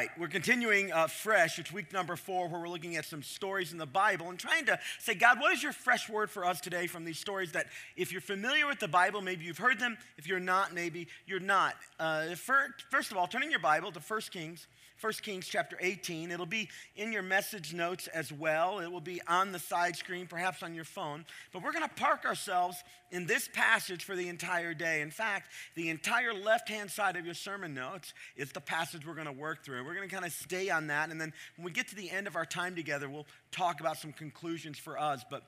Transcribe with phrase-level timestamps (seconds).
[0.00, 1.58] right, we're continuing uh, fresh.
[1.58, 4.64] It's week number four where we're looking at some stories in the Bible and trying
[4.64, 7.66] to say, God, what is your fresh word for us today from these stories that
[7.96, 9.98] if you're familiar with the Bible, maybe you've heard them.
[10.16, 11.74] If you're not, maybe you're not.
[11.98, 14.66] Uh, first, of all, turning your Bible to 1 Kings
[15.00, 16.30] 1 Kings chapter 18.
[16.30, 18.80] It'll be in your message notes as well.
[18.80, 21.24] It will be on the side screen, perhaps on your phone.
[21.52, 25.00] But we're going to park ourselves in this passage for the entire day.
[25.00, 29.14] In fact, the entire left hand side of your sermon notes is the passage we're
[29.14, 29.86] going to work through.
[29.90, 31.10] We're going to kind of stay on that.
[31.10, 33.96] And then when we get to the end of our time together, we'll talk about
[33.96, 35.24] some conclusions for us.
[35.28, 35.42] But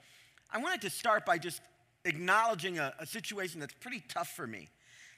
[0.50, 1.62] I wanted to start by just
[2.04, 4.68] acknowledging a, a situation that's pretty tough for me.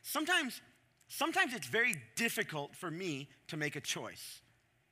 [0.02, 0.60] Sometimes
[1.08, 4.42] sometimes it's very difficult for me to make a choice.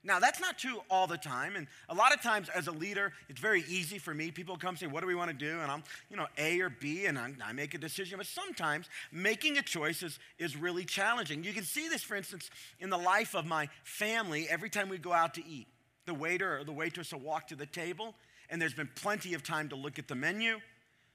[0.04, 1.54] Now, that's not true all the time.
[1.54, 4.32] And a lot of times as a leader, it's very easy for me.
[4.32, 5.60] People come say, What do we want to do?
[5.60, 8.18] And I'm, you know, A or B, and I'm, i make a decision.
[8.18, 11.44] But sometimes making a choice is, is really challenging.
[11.44, 14.98] You can see this, for instance, in the life of my family every time we
[14.98, 15.68] go out to eat.
[16.06, 18.14] The waiter or the waitress will walk to the table,
[18.50, 20.58] and there's been plenty of time to look at the menu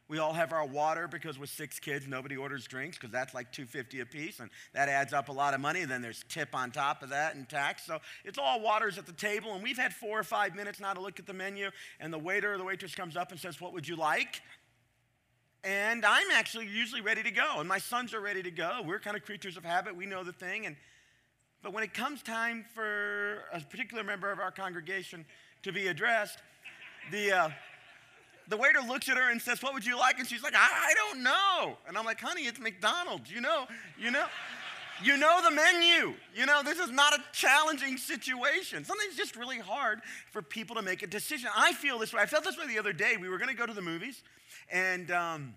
[0.09, 3.51] we all have our water because with six kids, nobody orders drinks because that's like
[3.51, 5.83] 250 a piece, and that adds up a lot of money.
[5.83, 7.85] Then there's tip on top of that and tax.
[7.85, 10.93] So it's all waters at the table, and we've had four or five minutes now
[10.93, 13.59] to look at the menu, and the waiter or the waitress comes up and says,
[13.59, 14.41] What would you like?
[15.63, 18.81] And I'm actually usually ready to go, and my sons are ready to go.
[18.85, 19.97] We're kind of creatures of habit.
[19.97, 20.65] We know the thing.
[20.65, 20.77] And
[21.61, 25.25] but when it comes time for a particular member of our congregation
[25.63, 26.39] to be addressed,
[27.11, 27.49] the uh,
[28.49, 30.19] the waiter looks at her and says, What would you like?
[30.19, 31.77] And she's like, I, I don't know.
[31.87, 33.31] And I'm like, Honey, it's McDonald's.
[33.31, 33.65] You know,
[33.99, 34.25] you know.
[35.03, 36.15] You know the menu.
[36.33, 38.83] You know, this is not a challenging situation.
[38.83, 41.51] Something's just really hard for people to make a decision.
[41.55, 42.21] I feel this way.
[42.21, 43.15] I felt this way the other day.
[43.15, 44.23] We were going to go to the movies,
[44.71, 45.53] and um,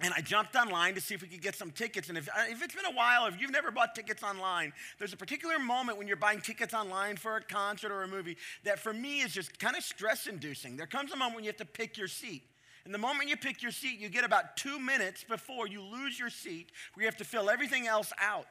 [0.00, 2.08] and I jumped online to see if we could get some tickets.
[2.08, 5.12] And if, uh, if it's been a while, if you've never bought tickets online, there's
[5.12, 8.78] a particular moment when you're buying tickets online for a concert or a movie that
[8.78, 10.76] for me is just kind of stress inducing.
[10.76, 12.44] There comes a moment when you have to pick your seat.
[12.84, 16.18] And the moment you pick your seat, you get about two minutes before you lose
[16.18, 18.46] your seat where you have to fill everything else out.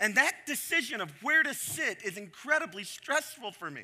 [0.00, 3.82] And that decision of where to sit is incredibly stressful for me.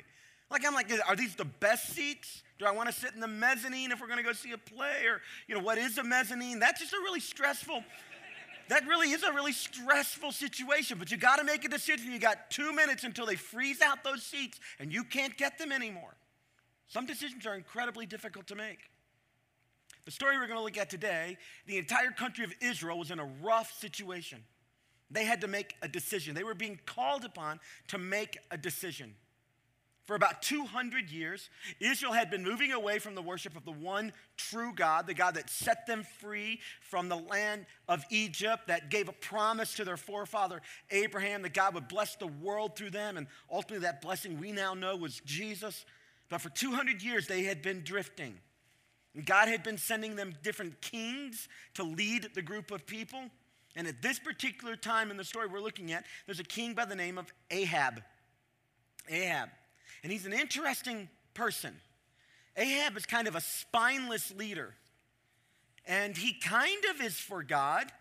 [0.51, 2.43] Like, I'm like, are these the best seats?
[2.57, 4.57] Do I want to sit in the mezzanine if we're going to go see a
[4.57, 5.05] play?
[5.05, 6.59] Or, you know, what is a mezzanine?
[6.59, 7.83] That's just a really stressful,
[8.69, 10.97] that really is a really stressful situation.
[10.97, 12.11] But you got to make a decision.
[12.11, 15.71] You got two minutes until they freeze out those seats and you can't get them
[15.71, 16.15] anymore.
[16.87, 18.79] Some decisions are incredibly difficult to make.
[20.05, 21.37] The story we're going to look at today,
[21.67, 24.43] the entire country of Israel was in a rough situation.
[25.11, 26.33] They had to make a decision.
[26.33, 29.13] They were being called upon to make a decision.
[30.09, 34.11] For about 200 years, Israel had been moving away from the worship of the one
[34.37, 39.07] true God, the God that set them free from the land of Egypt, that gave
[39.07, 43.17] a promise to their forefather Abraham that God would bless the world through them.
[43.17, 45.85] And ultimately, that blessing we now know was Jesus.
[46.27, 48.33] But for 200 years, they had been drifting.
[49.13, 53.21] And God had been sending them different kings to lead the group of people.
[53.75, 56.85] And at this particular time in the story we're looking at, there's a king by
[56.85, 58.01] the name of Ahab.
[59.07, 59.49] Ahab.
[60.03, 61.75] And he's an interesting person.
[62.55, 64.75] Ahab is kind of a spineless leader.
[65.85, 67.91] And he kind of is for God.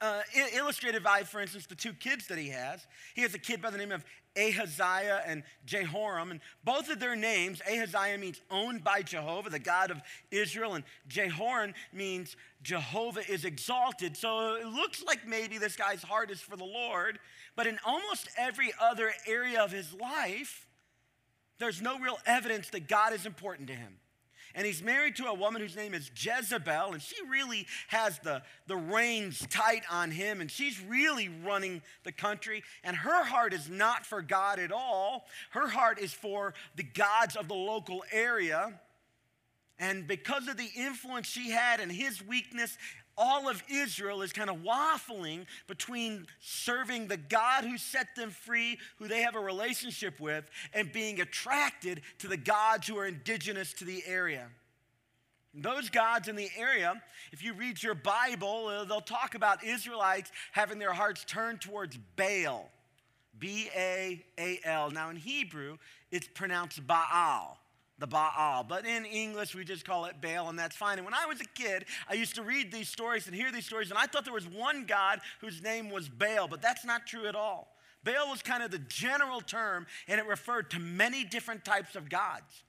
[0.00, 0.20] Uh,
[0.54, 2.86] illustrated by, for instance, the two kids that he has.
[3.16, 4.04] He has a kid by the name of
[4.38, 9.90] Ahaziah and Jehoram, and both of their names, Ahaziah means owned by Jehovah, the God
[9.90, 10.00] of
[10.30, 14.16] Israel, and Jehoram means Jehovah is exalted.
[14.16, 17.18] So it looks like maybe this guy's heart is for the Lord,
[17.56, 20.67] but in almost every other area of his life,
[21.58, 23.98] there's no real evidence that God is important to him.
[24.54, 28.42] And he's married to a woman whose name is Jezebel, and she really has the,
[28.66, 32.64] the reins tight on him, and she's really running the country.
[32.82, 37.36] And her heart is not for God at all, her heart is for the gods
[37.36, 38.80] of the local area.
[39.78, 42.76] And because of the influence she had and his weakness,
[43.18, 48.78] all of Israel is kind of waffling between serving the God who set them free,
[48.98, 53.72] who they have a relationship with, and being attracted to the gods who are indigenous
[53.74, 54.46] to the area.
[55.52, 57.02] Those gods in the area,
[57.32, 61.98] if you read your Bible, uh, they'll talk about Israelites having their hearts turned towards
[62.16, 62.70] Baal.
[63.38, 64.90] B A A L.
[64.90, 65.78] Now in Hebrew,
[66.10, 67.58] it's pronounced Baal
[67.98, 68.64] the Baal.
[68.64, 70.98] But in English, we just call it Baal, and that's fine.
[70.98, 73.66] And when I was a kid, I used to read these stories and hear these
[73.66, 77.06] stories, and I thought there was one God whose name was Baal, but that's not
[77.06, 77.74] true at all.
[78.04, 82.08] Baal was kind of the general term, and it referred to many different types of
[82.08, 82.62] gods.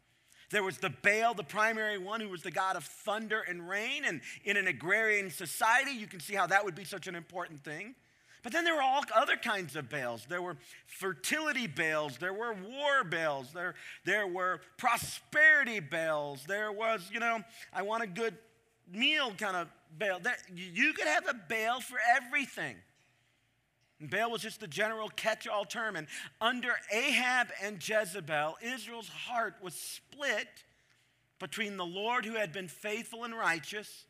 [0.49, 4.03] There was the Baal, the primary one, who was the god of thunder and rain.
[4.05, 7.63] And in an agrarian society, you can see how that would be such an important
[7.63, 7.93] thing.
[8.41, 10.25] But then there were all other kinds of Baals.
[10.30, 10.56] There were
[10.88, 13.75] fertility Baals, there were war Baals, there,
[14.06, 17.41] there were prosperity Baals, there was, you know,
[17.74, 18.38] I want a good
[18.91, 20.21] meal kind of Baal.
[20.56, 22.75] You could have a Baal for everything.
[24.00, 25.97] And was just the general catch all term.
[25.97, 26.07] And
[26.39, 30.47] under Ahab and Jezebel, Israel's heart was split
[31.39, 34.06] between the Lord who had been faithful and righteous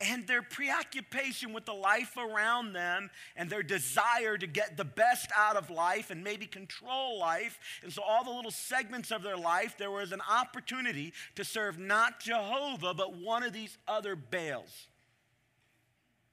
[0.00, 5.30] and their preoccupation with the life around them and their desire to get the best
[5.36, 7.58] out of life and maybe control life.
[7.82, 11.78] And so, all the little segments of their life, there was an opportunity to serve
[11.78, 14.86] not Jehovah, but one of these other Baals.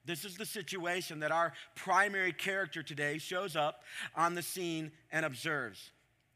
[0.04, 3.82] This is the situation that our primary character today shows up
[4.14, 5.90] on the scene and observes.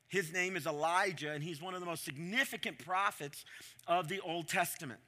[0.09, 3.45] His name is Elijah, and he's one of the most significant prophets
[3.87, 4.99] of the Old Testament.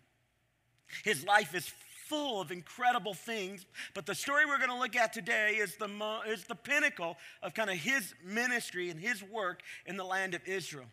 [1.03, 1.73] His life is
[2.09, 3.65] full of incredible things,
[3.95, 5.89] but the story we're going to look at today is the,
[6.29, 10.47] is the pinnacle of kind of his ministry and his work in the land of
[10.47, 10.87] Israel.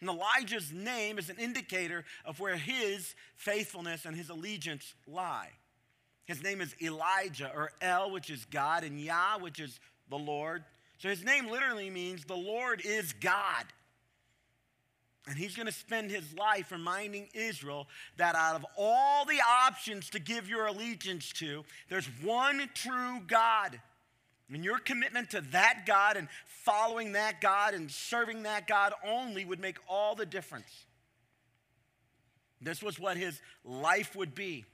[0.00, 5.50] And Elijah's name is an indicator of where his faithfulness and his allegiance lie.
[6.24, 9.80] His name is Elijah, or El, which is God, and Yah, which is
[10.10, 10.62] the Lord.
[10.98, 13.64] So his name literally means the Lord is God.
[15.26, 17.86] And he's going to spend his life reminding Israel
[18.16, 23.78] that out of all the options to give your allegiance to, there's one true God.
[24.50, 29.44] And your commitment to that God and following that God and serving that God only
[29.44, 30.86] would make all the difference.
[32.60, 34.64] This was what his life would be.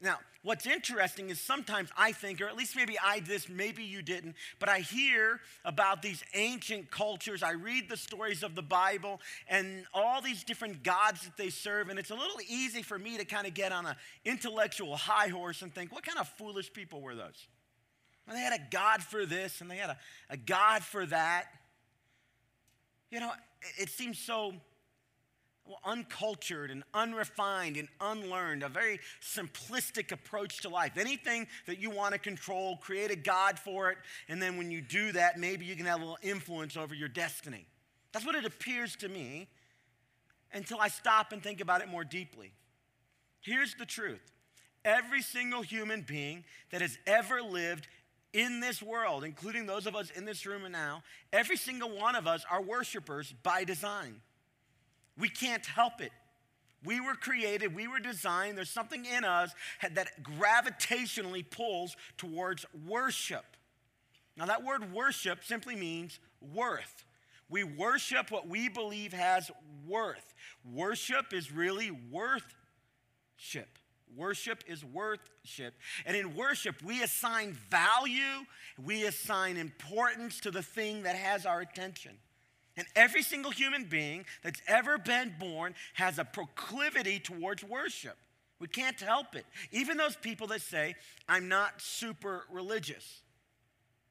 [0.00, 3.82] Now, what's interesting is sometimes I think, or at least maybe I did this, maybe
[3.82, 7.42] you didn't, but I hear about these ancient cultures.
[7.42, 11.88] I read the stories of the Bible and all these different gods that they serve,
[11.88, 15.28] and it's a little easy for me to kind of get on an intellectual high
[15.28, 17.48] horse and think, what kind of foolish people were those?
[18.26, 19.98] Well, they had a God for this and they had a,
[20.30, 21.46] a God for that.
[23.10, 23.32] You know,
[23.62, 24.52] it, it seems so
[25.84, 30.92] uncultured and unrefined and unlearned, a very simplistic approach to life.
[30.96, 34.80] Anything that you want to control, create a God for it, and then when you
[34.80, 37.66] do that, maybe you can have a little influence over your destiny.
[38.12, 39.48] That's what it appears to me
[40.52, 42.52] until I stop and think about it more deeply.
[43.40, 44.20] Here's the truth
[44.84, 47.88] every single human being that has ever lived
[48.34, 51.02] in this world, including those of us in this room and now,
[51.32, 54.20] every single one of us are worshipers by design.
[55.18, 56.12] We can't help it.
[56.84, 59.54] We were created, we were designed, there's something in us
[59.92, 63.44] that gravitationally pulls towards worship.
[64.36, 67.04] Now, that word worship simply means worth.
[67.48, 69.50] We worship what we believe has
[69.86, 70.34] worth.
[70.70, 73.78] Worship is really worthship.
[74.16, 75.74] Worship is worship.
[76.04, 78.44] And in worship, we assign value,
[78.82, 82.12] we assign importance to the thing that has our attention.
[82.76, 88.16] And every single human being that's ever been born has a proclivity towards worship.
[88.58, 89.46] We can't help it.
[89.72, 90.94] Even those people that say,
[91.28, 93.22] I'm not super religious.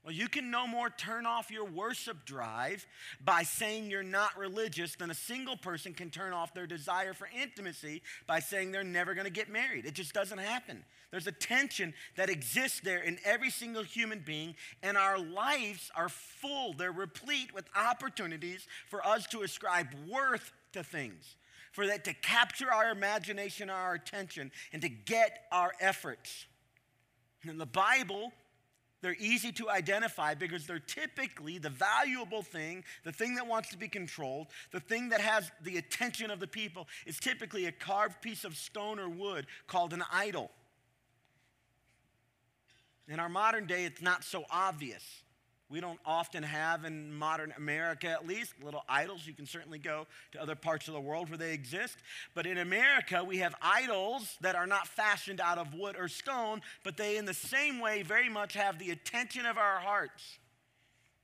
[0.04, 2.86] Well, you can no more turn off your worship drive
[3.24, 7.30] by saying you're not religious than a single person can turn off their desire for
[7.42, 9.86] intimacy by saying they're never going to get married.
[9.86, 10.84] It just doesn't happen.
[11.12, 16.10] There's a tension that exists there in every single human being, and our lives are
[16.10, 21.38] full, they're replete with opportunities for us to ascribe worth to things,
[21.72, 26.46] for that to capture our imagination, our attention, and to get our efforts.
[27.48, 28.34] In the Bible,
[29.04, 33.78] they're easy to identify because they're typically the valuable thing, the thing that wants to
[33.78, 38.22] be controlled, the thing that has the attention of the people is typically a carved
[38.22, 40.50] piece of stone or wood called an idol.
[43.10, 45.23] In our modern day, it's not so obvious.
[45.74, 49.26] We don't often have in modern America, at least, little idols.
[49.26, 51.98] You can certainly go to other parts of the world where they exist.
[52.36, 56.62] But in America, we have idols that are not fashioned out of wood or stone,
[56.84, 60.38] but they, in the same way, very much have the attention of our hearts.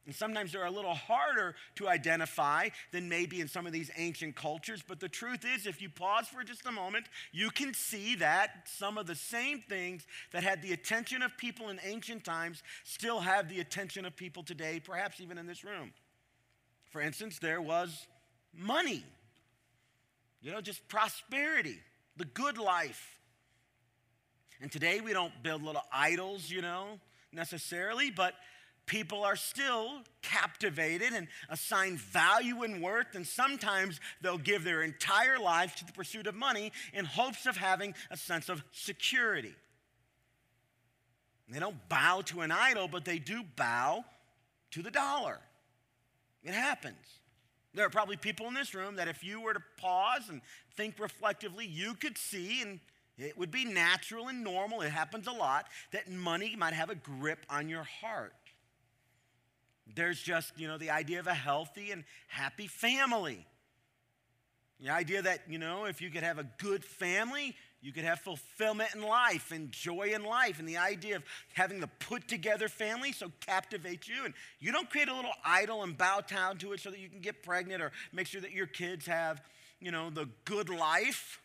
[0.05, 4.35] And sometimes they're a little harder to identify than maybe in some of these ancient
[4.35, 4.83] cultures.
[4.87, 8.49] But the truth is, if you pause for just a moment, you can see that
[8.65, 13.19] some of the same things that had the attention of people in ancient times still
[13.19, 15.91] have the attention of people today, perhaps even in this room.
[16.91, 18.07] For instance, there was
[18.51, 19.03] money,
[20.41, 21.77] you know, just prosperity,
[22.17, 23.19] the good life.
[24.61, 26.99] And today we don't build little idols, you know,
[27.31, 28.33] necessarily, but
[28.89, 35.39] people are still captivated and assign value and worth, and sometimes they'll give their entire
[35.39, 39.53] lives to the pursuit of money in hopes of having a sense of security.
[41.47, 44.03] They don't bow to an idol, but they do bow
[44.71, 45.39] to the dollar.
[46.43, 46.97] It happens.
[47.73, 50.41] There are probably people in this room that if you were to pause and
[50.75, 52.79] think reflectively, you could see, and
[53.17, 56.95] it would be natural and normal, it happens a lot, that money might have a
[56.95, 58.33] grip on your heart.
[59.95, 63.45] There's just, you know, the idea of a healthy and happy family.
[64.79, 68.19] The idea that, you know, if you could have a good family, you could have
[68.19, 70.59] fulfillment in life and joy in life.
[70.59, 74.25] And the idea of having the put together family so captivates you.
[74.25, 77.09] And you don't create a little idol and bow down to it so that you
[77.09, 79.41] can get pregnant or make sure that your kids have,
[79.79, 81.41] you know, the good life.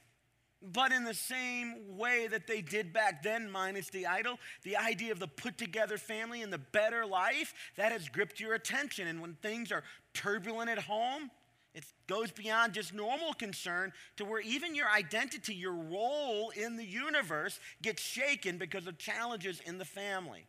[0.72, 5.12] But in the same way that they did back then, minus the idol, the idea
[5.12, 9.06] of the put together family and the better life, that has gripped your attention.
[9.06, 9.82] And when things are
[10.14, 11.30] turbulent at home,
[11.74, 16.84] it goes beyond just normal concern to where even your identity, your role in the
[16.84, 20.46] universe gets shaken because of challenges in the family.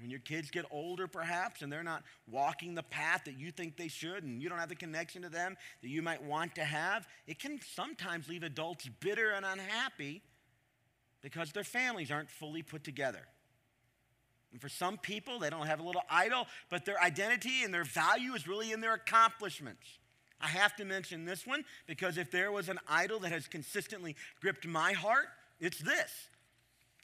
[0.00, 3.76] When your kids get older, perhaps, and they're not walking the path that you think
[3.76, 6.64] they should, and you don't have the connection to them that you might want to
[6.64, 10.22] have, it can sometimes leave adults bitter and unhappy
[11.20, 13.20] because their families aren't fully put together.
[14.52, 17.84] And for some people, they don't have a little idol, but their identity and their
[17.84, 19.98] value is really in their accomplishments.
[20.40, 24.16] I have to mention this one because if there was an idol that has consistently
[24.40, 25.26] gripped my heart,
[25.60, 26.28] it's this.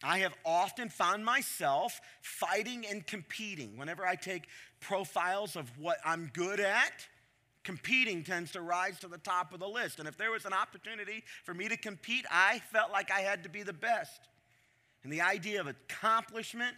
[0.02, 3.76] I have often found myself fighting and competing.
[3.76, 4.48] Whenever I take
[4.80, 7.06] profiles of what I'm good at,
[7.64, 9.98] competing tends to rise to the top of the list.
[9.98, 13.42] And if there was an opportunity for me to compete, I felt like I had
[13.42, 14.28] to be the best.
[15.02, 16.74] And the idea of accomplishment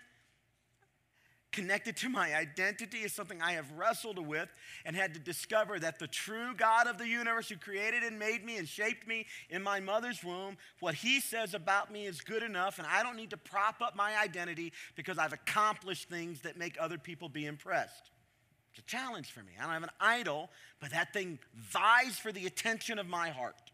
[1.53, 4.49] connected to my identity is something I have wrestled with
[4.85, 8.45] and had to discover that the true God of the universe who created and made
[8.45, 12.43] me and shaped me in my mother's womb, what he says about me is good
[12.43, 16.57] enough, and I don't need to prop up my identity because I've accomplished things that
[16.57, 18.11] make other people be impressed.
[18.73, 19.53] It's a challenge for me.
[19.59, 20.51] I don't have an idol,
[20.81, 23.68] but that thing vies for the attention of my heart.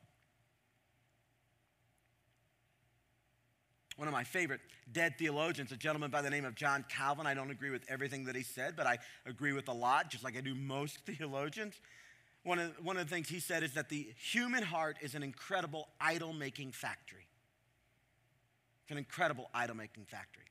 [3.96, 4.60] One of my favorite
[4.92, 7.26] dead theologians, a gentleman by the name of John Calvin.
[7.26, 10.24] I don't agree with everything that he said, but I agree with a lot, just
[10.24, 11.80] like I do most theologians.
[12.42, 15.22] One of, one of the things he said is that the human heart is an
[15.22, 17.26] incredible idol making factory.
[18.82, 20.44] It's an incredible idol making factory.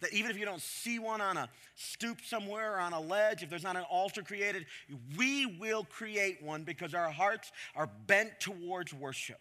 [0.00, 3.42] That even if you don't see one on a stoop somewhere or on a ledge,
[3.42, 4.66] if there's not an altar created,
[5.16, 9.40] we will create one because our hearts are bent towards worship.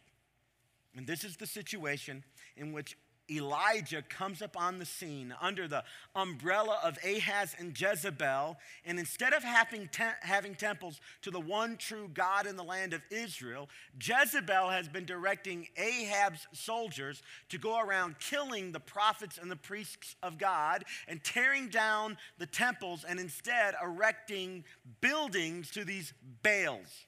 [0.95, 2.23] And this is the situation
[2.55, 2.97] in which
[3.29, 5.83] Elijah comes up on the scene under the
[6.15, 11.77] umbrella of Ahaz and Jezebel, and instead of having, te- having temples to the one
[11.77, 13.69] true God in the land of Israel,
[14.01, 20.15] Jezebel has been directing Ahab's soldiers to go around killing the prophets and the priests
[20.21, 24.63] of God and tearing down the temples and instead erecting
[25.01, 27.05] buildings to these Baals.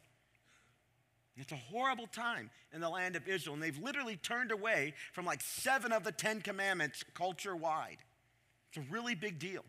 [1.37, 5.25] It's a horrible time in the land of Israel, and they've literally turned away from
[5.25, 7.97] like seven of the Ten Commandments culture wide.
[8.69, 9.65] It's a really big deal.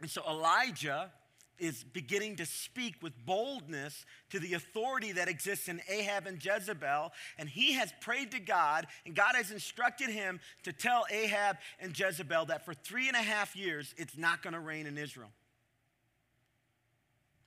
[0.00, 1.10] And so Elijah
[1.58, 7.12] is beginning to speak with boldness to the authority that exists in Ahab and Jezebel.
[7.36, 11.98] And he has prayed to God, and God has instructed him to tell Ahab and
[11.98, 15.30] Jezebel that for three and a half years, it's not going to rain in Israel.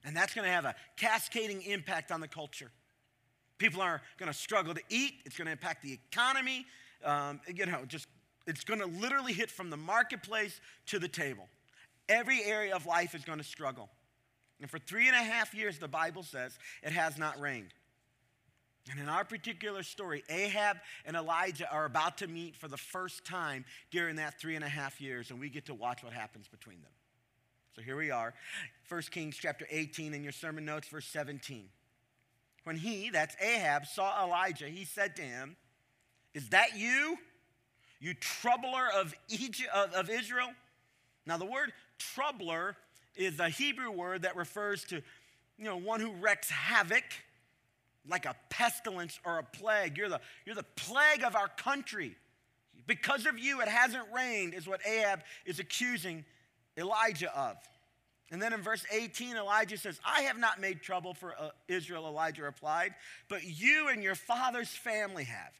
[0.04, 2.72] And that's going to have a cascading impact on the culture.
[3.58, 5.14] People are going to struggle to eat.
[5.26, 6.66] It's going to impact the economy.
[7.06, 8.08] Um, you know, just
[8.48, 11.48] it's going to literally hit from the marketplace to the table.
[12.10, 13.90] Every area of life is going to struggle.
[14.60, 17.74] And for three and a half years, the Bible says it has not rained.
[18.90, 23.26] And in our particular story, Ahab and Elijah are about to meet for the first
[23.26, 26.48] time during that three and a half years, and we get to watch what happens
[26.48, 26.92] between them.
[27.76, 28.34] So here we are,
[28.90, 31.70] 1 Kings chapter 18 in your sermon notes, verse 17.
[32.66, 35.56] When he, that's Ahab, saw Elijah, he said to him,
[36.34, 37.18] Is that you,
[38.02, 40.50] you troubler of, Egypt, of, of Israel?
[41.26, 42.76] Now, the word troubler
[43.16, 45.02] is a Hebrew word that refers to,
[45.58, 47.06] you know, one who wreaks havoc,
[48.06, 49.98] like a pestilence or a plague.
[49.98, 52.18] You're the, you're the plague of our country.
[52.86, 56.26] Because of you, it hasn't rained, is what Ahab is accusing
[56.78, 57.58] Elijah of.
[58.32, 62.08] And then in verse 18, Elijah says, I have not made trouble for uh, Israel,
[62.08, 62.96] Elijah replied,
[63.28, 65.52] but you and your father's family have.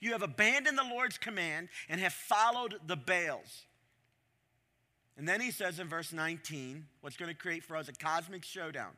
[0.00, 3.66] You have abandoned the Lord's command and have followed the Baals.
[5.16, 8.44] And then he says in verse 19, what's going to create for us a cosmic
[8.44, 8.92] showdown.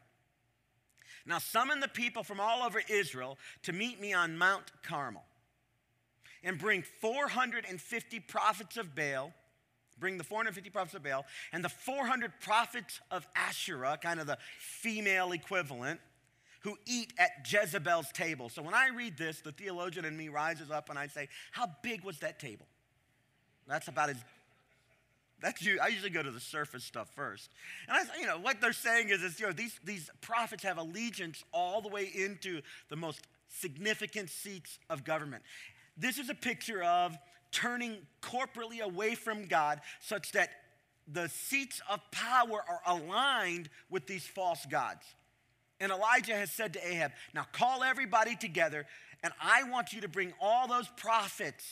[1.27, 5.25] Now summon the people from all over Israel to meet me on Mount Carmel
[6.45, 9.33] and bring 450 prophets of Baal
[10.03, 14.37] bring the 450 prophets of Baal and the 400 prophets of Asherah, kind of the
[14.59, 16.01] female equivalent,
[16.63, 18.49] who eat at Jezebel's table.
[18.49, 21.71] So when I read this, the theologian in me rises up and I say, How
[21.83, 22.67] big was that table?
[23.69, 24.17] That's about as
[25.41, 25.79] that's you.
[25.83, 27.51] I usually go to the surface stuff first.
[27.89, 30.79] And I, you know, what they're saying is, is you know, these, these prophets have
[30.79, 35.43] allegiance all the way into the most significant seats of government.
[35.97, 37.17] This is a picture of
[37.53, 40.51] turning corporately away from God such that
[41.07, 45.05] the seats of power are aligned with these false gods.
[45.81, 48.87] And Elijah has said to Ahab, Now call everybody together,
[49.23, 51.65] and I want you to bring all those prophets,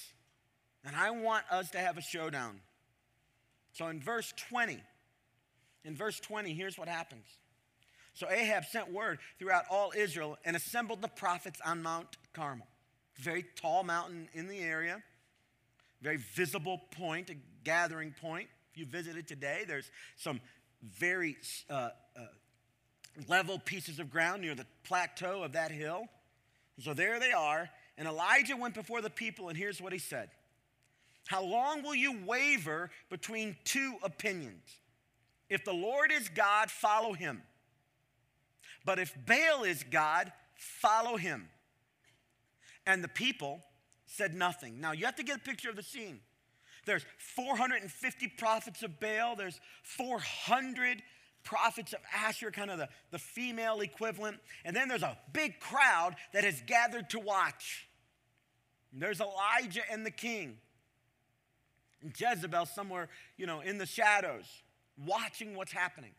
[0.84, 2.60] and I want us to have a showdown.
[3.72, 4.82] So in verse 20,
[5.84, 7.24] in verse 20, here's what happens.
[8.14, 12.66] So Ahab sent word throughout all Israel and assembled the prophets on Mount Carmel.
[13.16, 15.02] Very tall mountain in the area,
[16.02, 18.48] very visible point, a gathering point.
[18.72, 20.40] If you visited today, there's some
[20.82, 21.36] very
[21.68, 22.20] uh, uh,
[23.28, 26.04] level pieces of ground near the plateau of that hill.
[26.78, 27.68] So there they are.
[27.98, 30.30] And Elijah went before the people, and here's what he said
[31.26, 34.64] How long will you waver between two opinions?
[35.48, 37.42] If the Lord is God, follow him.
[38.84, 41.48] But if Baal is God, follow him.
[42.86, 43.62] And the people
[44.10, 44.80] said nothing.
[44.80, 46.20] Now you have to get a picture of the scene.
[46.86, 47.04] There's
[47.36, 51.02] 450 prophets of Baal, there's 400
[51.44, 54.38] prophets of Asher, kind of the, the female equivalent.
[54.64, 57.88] And then there's a big crowd that has gathered to watch.
[58.92, 60.56] And there's Elijah and the king.
[62.02, 64.46] And Jezebel somewhere, you know, in the shadows,
[65.06, 66.12] watching what's happening.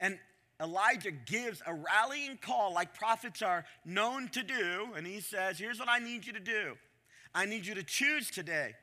[0.00, 0.18] And
[0.60, 4.88] Elijah gives a rallying call like prophets are known to do.
[4.96, 6.74] And he says, Here's what I need you to do
[7.34, 8.74] I need you to choose today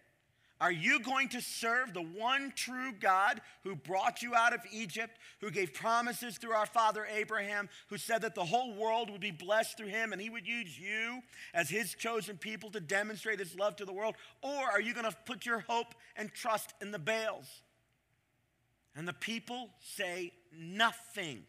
[0.62, 5.18] are you going to serve the one true God who brought you out of Egypt,
[5.42, 9.32] who gave promises through our father Abraham, who said that the whole world would be
[9.32, 11.22] blessed through him and he would use you
[11.54, 14.16] as his chosen people to demonstrate his love to the world?
[14.42, 17.62] Or are you going to put your hope and trust in the Baals?
[18.96, 21.44] And the people say nothing.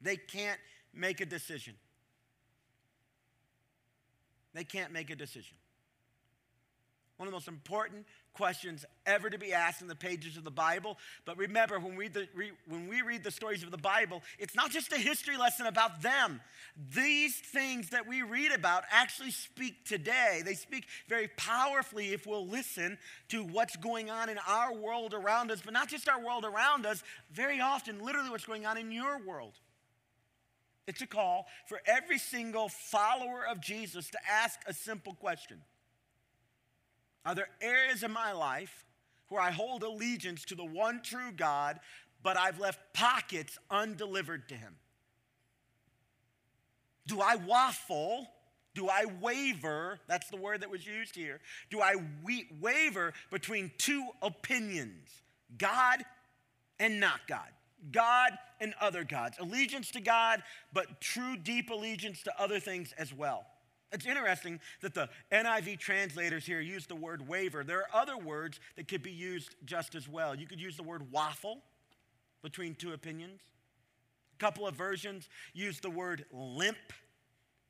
[0.00, 0.60] They can't
[0.94, 1.74] make a decision.
[4.54, 5.56] They can't make a decision.
[7.16, 10.52] One of the most important questions ever to be asked in the pages of the
[10.52, 10.96] Bible.
[11.24, 14.54] But remember, when we, the, re, when we read the stories of the Bible, it's
[14.54, 16.40] not just a history lesson about them.
[16.94, 20.42] These things that we read about actually speak today.
[20.44, 22.98] They speak very powerfully if we'll listen
[23.30, 26.86] to what's going on in our world around us, but not just our world around
[26.86, 29.54] us, very often, literally, what's going on in your world.
[30.88, 35.60] It's a call for every single follower of Jesus to ask a simple question
[37.26, 38.86] are there areas in my life
[39.28, 41.78] where I hold allegiance to the one true God,
[42.22, 44.76] but I've left pockets undelivered to Him?
[47.06, 48.26] Do I waffle?
[48.74, 50.00] Do I waver?
[50.06, 51.40] That's the word that was used here.
[51.68, 55.10] Do I we- waver between two opinions,
[55.58, 56.02] God
[56.78, 57.52] and not God?
[57.92, 59.36] God and other gods.
[59.40, 63.46] Allegiance to God, but true, deep allegiance to other things as well.
[63.90, 67.64] It's interesting that the NIV translators here use the word waver.
[67.64, 70.34] There are other words that could be used just as well.
[70.34, 71.62] You could use the word waffle
[72.42, 73.40] between two opinions.
[74.34, 76.76] A couple of versions use the word limp.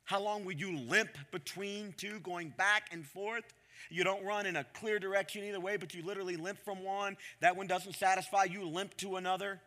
[0.04, 3.44] How long would you limp between two, going back and forth?
[3.90, 7.16] You don't run in a clear direction either way, but you literally limp from one.
[7.40, 9.60] That one doesn't satisfy you, limp to another.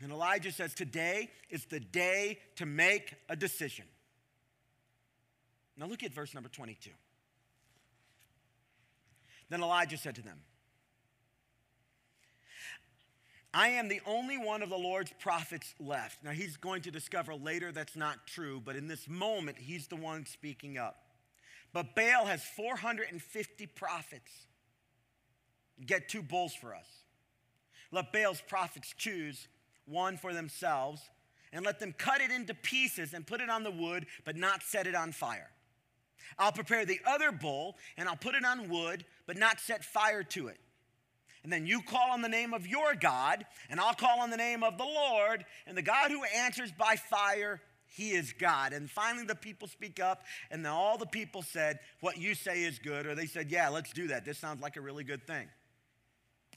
[0.00, 3.84] And Elijah says, Today is the day to make a decision.
[5.76, 6.90] Now look at verse number 22.
[9.50, 10.40] Then Elijah said to them,
[13.54, 16.22] I am the only one of the Lord's prophets left.
[16.22, 19.96] Now, he's going to discover later that's not true, but in this moment, he's the
[19.96, 20.96] one speaking up.
[21.72, 24.30] But Baal has 450 prophets.
[25.84, 26.86] Get two bulls for us.
[27.90, 29.48] Let Baal's prophets choose
[29.88, 31.02] one for themselves,
[31.52, 34.62] and let them cut it into pieces and put it on the wood, but not
[34.62, 35.50] set it on fire.
[36.38, 40.22] I'll prepare the other bull and I'll put it on wood, but not set fire
[40.24, 40.58] to it.
[41.42, 44.36] And then you call on the name of your God, and I'll call on the
[44.36, 48.72] name of the Lord, and the God who answers by fire, he is God.
[48.72, 52.78] And finally, the people speak up, and all the people said, What you say is
[52.78, 54.24] good, or they said, Yeah, let's do that.
[54.24, 55.46] This sounds like a really good thing.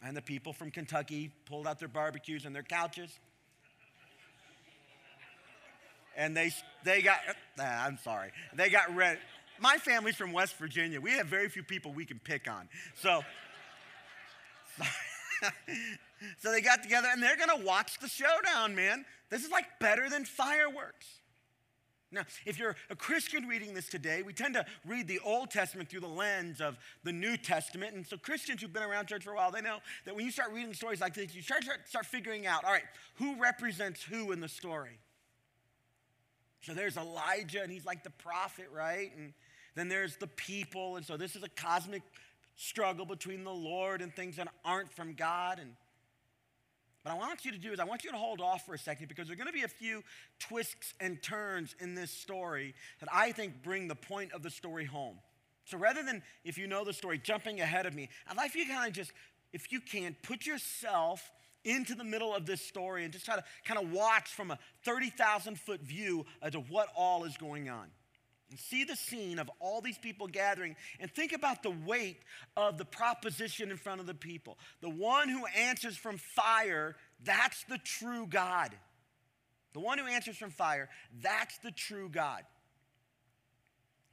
[0.03, 3.19] And the people from Kentucky pulled out their barbecues and their couches.
[6.17, 6.51] And they,
[6.83, 7.19] they got,
[7.59, 9.19] ah, I'm sorry, they got ready
[9.61, 10.99] my family's from West Virginia.
[10.99, 12.67] We have very few people we can pick on.
[12.95, 13.21] So
[16.39, 19.05] so they got together and they're going to watch the showdown, man.
[19.29, 21.20] This is like better than fireworks.
[22.13, 25.89] Now, if you're a Christian reading this today, we tend to read the Old Testament
[25.89, 27.95] through the lens of the New Testament.
[27.95, 30.32] And so, Christians who've been around church for a while, they know that when you
[30.32, 32.84] start reading stories like this, you start, start, start figuring out all right,
[33.15, 35.00] who represents who in the story?
[36.62, 39.12] So, there's Elijah, and he's like the prophet, right?
[39.15, 39.34] And
[39.76, 40.97] then there's the people.
[40.97, 42.02] And so, this is a cosmic
[42.58, 45.60] struggle between the Lord and things that aren't from God.
[45.60, 45.71] And
[47.03, 48.79] but I want you to do is I want you to hold off for a
[48.79, 50.03] second because there are going to be a few
[50.39, 54.85] twists and turns in this story that I think bring the point of the story
[54.85, 55.17] home.
[55.65, 58.65] So rather than, if you know the story, jumping ahead of me, I'd like you
[58.65, 59.11] to kind of just,
[59.53, 61.31] if you can, put yourself
[61.63, 64.59] into the middle of this story and just try to kind of watch from a
[64.83, 67.87] 30,000 foot view as to what all is going on
[68.51, 72.17] and see the scene of all these people gathering and think about the weight
[72.57, 74.57] of the proposition in front of the people.
[74.81, 78.71] The one who answers from fire, that's the true God.
[79.73, 80.89] The one who answers from fire,
[81.21, 82.43] that's the true God.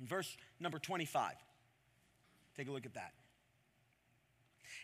[0.01, 1.33] In verse number 25,
[2.57, 3.13] take a look at that.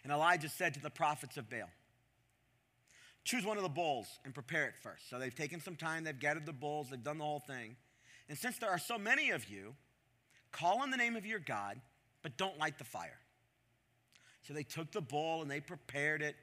[0.02, 1.70] And Elijah said to the prophets of Baal,
[3.22, 5.08] Choose one of the bulls and prepare it first.
[5.08, 7.76] So they've taken some time, they've gathered the bulls, they've done the whole thing.
[8.28, 9.74] And since there are so many of you,
[10.52, 11.80] call on the name of your God,
[12.22, 13.18] but don't light the fire.
[14.46, 16.36] So they took the bull and they prepared it.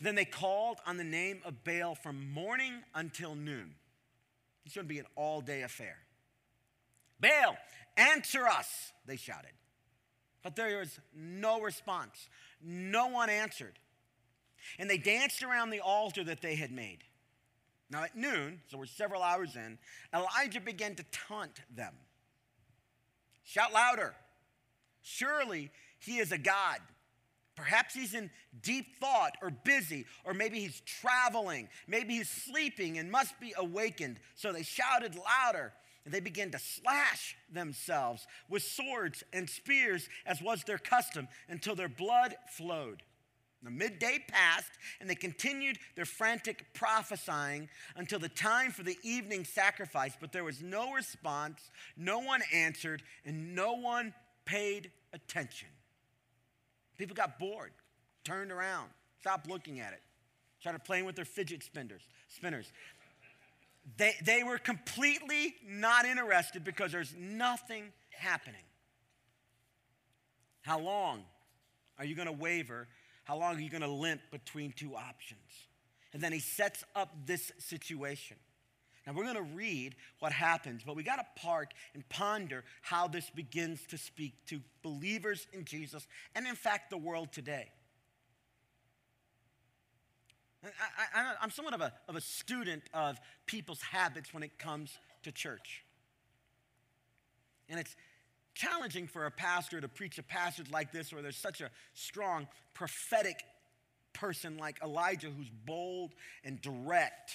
[0.00, 3.74] Then they called on the name of Baal from morning until noon.
[4.64, 5.96] It's going to be an all day affair.
[7.20, 7.56] Baal,
[7.96, 9.52] answer us, they shouted.
[10.42, 12.28] But there was no response.
[12.62, 13.78] No one answered.
[14.78, 16.98] And they danced around the altar that they had made.
[17.90, 19.78] Now, at noon, so we're several hours in,
[20.12, 21.94] Elijah began to taunt them.
[23.44, 24.14] Shout louder.
[25.02, 26.78] Surely he is a God.
[27.56, 28.30] Perhaps he's in
[28.62, 31.68] deep thought or busy, or maybe he's traveling.
[31.86, 34.18] Maybe he's sleeping and must be awakened.
[34.34, 35.72] So they shouted louder
[36.04, 41.74] and they began to slash themselves with swords and spears, as was their custom, until
[41.74, 43.02] their blood flowed.
[43.64, 49.44] The midday passed, and they continued their frantic prophesying until the time for the evening
[49.44, 54.12] sacrifice, but there was no response, no one answered, and no one
[54.44, 55.68] paid attention.
[56.98, 57.72] People got bored,
[58.22, 60.02] turned around, stopped looking at it,
[60.60, 62.02] started playing with their fidget spinners.
[62.28, 62.70] spinners.
[63.96, 68.60] They, they were completely not interested because there's nothing happening.
[70.62, 71.24] How long
[71.98, 72.88] are you going to waver
[73.24, 75.40] how long are you going to limp between two options?
[76.12, 78.36] And then he sets up this situation.
[79.06, 83.08] Now we're going to read what happens, but we got to park and ponder how
[83.08, 87.70] this begins to speak to believers in Jesus and, in fact, the world today.
[91.14, 95.32] I, am somewhat of a, of a student of people's habits when it comes to
[95.32, 95.84] church.
[97.68, 97.94] And it's,
[98.54, 102.46] challenging for a pastor to preach a passage like this where there's such a strong
[102.72, 103.42] prophetic
[104.12, 106.12] person like Elijah who's bold
[106.44, 107.32] and direct.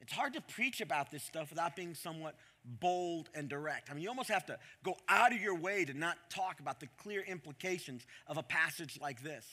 [0.00, 3.90] It's hard to preach about this stuff without being somewhat bold and direct.
[3.90, 6.80] I mean, you almost have to go out of your way to not talk about
[6.80, 9.46] the clear implications of a passage like this.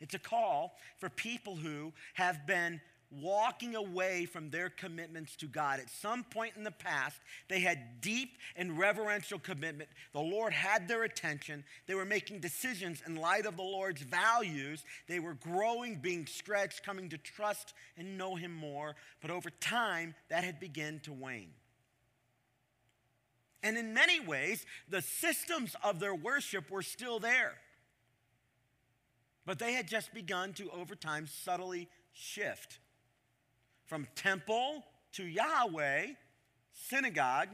[0.00, 2.80] It's a call for people who have been
[3.20, 5.80] walking away from their commitments to God.
[5.80, 7.16] At some point in the past,
[7.48, 9.90] they had deep and reverential commitment.
[10.12, 11.64] The Lord had their attention.
[11.86, 14.84] They were making decisions in light of the Lord's values.
[15.08, 18.94] They were growing, being stretched, coming to trust and know Him more.
[19.20, 21.52] But over time, that had begun to wane.
[23.62, 27.54] And in many ways, the systems of their worship were still there.
[29.46, 32.78] But they had just begun to, over time, subtly shift
[33.86, 36.06] from temple to Yahweh,
[36.72, 37.48] synagogue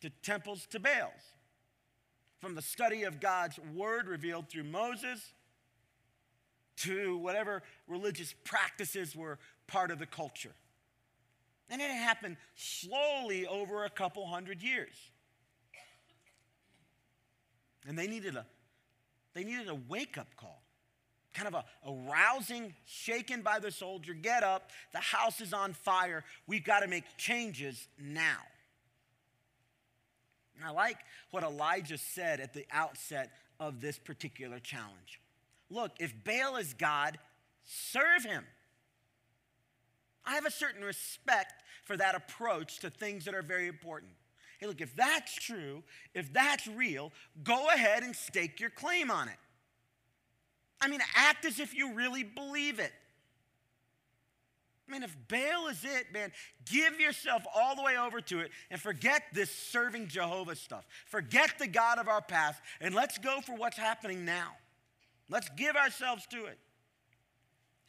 [0.00, 1.12] to temples to Baals.
[2.40, 5.32] From the study of God's word revealed through Moses
[6.78, 10.54] to whatever religious practices were part of the culture.
[11.70, 14.94] And it happened slowly over a couple hundred years.
[17.86, 18.44] And they needed a,
[19.34, 20.63] they needed a wake up call
[21.34, 25.72] kind of a, a rousing, shaken by the soldier get up, the house is on
[25.72, 28.38] fire, we've got to make changes now.
[30.56, 30.98] And I like
[31.30, 35.20] what Elijah said at the outset of this particular challenge.
[35.68, 37.18] Look, if Baal is God,
[37.64, 38.44] serve him.
[40.24, 44.12] I have a certain respect for that approach to things that are very important.
[44.58, 45.82] Hey, look, if that's true,
[46.14, 49.36] if that's real, go ahead and stake your claim on it.
[50.84, 52.92] I mean, act as if you really believe it.
[54.86, 56.30] I mean, if Baal is it, man,
[56.70, 60.84] give yourself all the way over to it and forget this serving Jehovah stuff.
[61.06, 64.50] Forget the God of our past and let's go for what's happening now.
[65.30, 66.58] Let's give ourselves to it.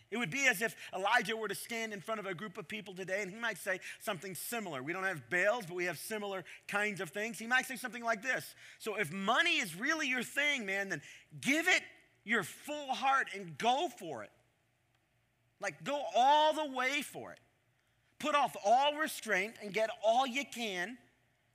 [0.10, 2.70] It would be as if Elijah were to stand in front of a group of
[2.70, 4.82] people today and he might say something similar.
[4.82, 7.38] We don't have Baals, but we have similar kinds of things.
[7.38, 11.02] He might say something like this So if money is really your thing, man, then
[11.42, 11.82] give it
[12.26, 14.32] your full heart and go for it.
[15.62, 17.40] Like, go all the way for it.
[18.20, 20.98] Put off all restraint and get all you can.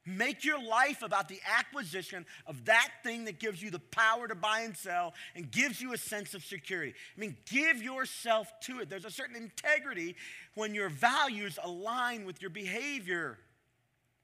[0.06, 4.34] Make your life about the acquisition of that thing that gives you the power to
[4.34, 6.94] buy and sell and gives you a sense of security.
[7.16, 8.88] I mean, give yourself to it.
[8.88, 10.16] There's a certain integrity
[10.54, 13.38] when your values align with your behavior,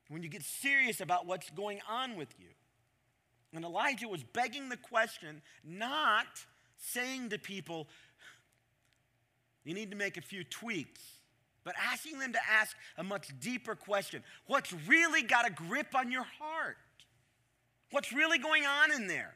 [0.09, 2.49] when you get serious about what's going on with you.
[3.53, 6.27] And Elijah was begging the question, not
[6.77, 7.89] saying to people,
[9.65, 11.01] you need to make a few tweaks,
[11.65, 16.13] but asking them to ask a much deeper question What's really got a grip on
[16.13, 16.77] your heart?
[17.91, 19.35] What's really going on in there?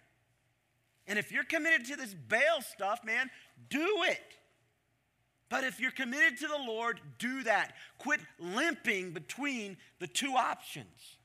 [1.06, 3.30] And if you're committed to this Baal stuff, man,
[3.68, 4.36] do it.
[5.48, 7.74] But if you're committed to the Lord, do that.
[7.98, 11.16] Quit limping between the two options.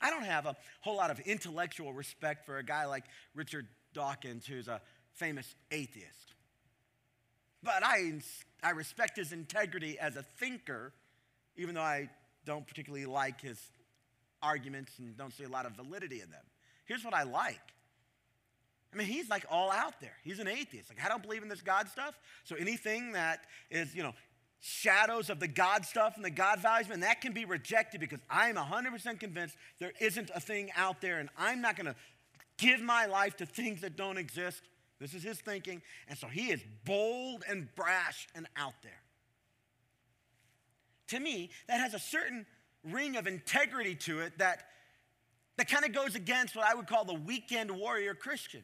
[0.00, 4.46] I don't have a whole lot of intellectual respect for a guy like Richard Dawkins,
[4.46, 4.80] who's a
[5.14, 6.34] famous atheist.
[7.62, 8.20] But I,
[8.62, 10.92] I respect his integrity as a thinker,
[11.56, 12.08] even though I
[12.44, 13.60] don't particularly like his
[14.42, 16.44] arguments and don't see a lot of validity in them.
[16.84, 17.60] Here's what I like.
[18.92, 20.14] I mean, he's like all out there.
[20.24, 20.88] He's an atheist.
[20.88, 22.18] Like, I don't believe in this God stuff.
[22.44, 24.14] So anything that is, you know,
[24.60, 28.20] shadows of the God stuff and the God values, and that can be rejected because
[28.28, 31.94] I'm 100% convinced there isn't a thing out there and I'm not going to
[32.56, 34.62] give my life to things that don't exist.
[35.00, 35.80] This is his thinking.
[36.08, 39.00] And so he is bold and brash and out there.
[41.08, 42.44] To me, that has a certain
[42.84, 44.64] ring of integrity to it that,
[45.56, 48.62] that kind of goes against what I would call the weekend warrior Christian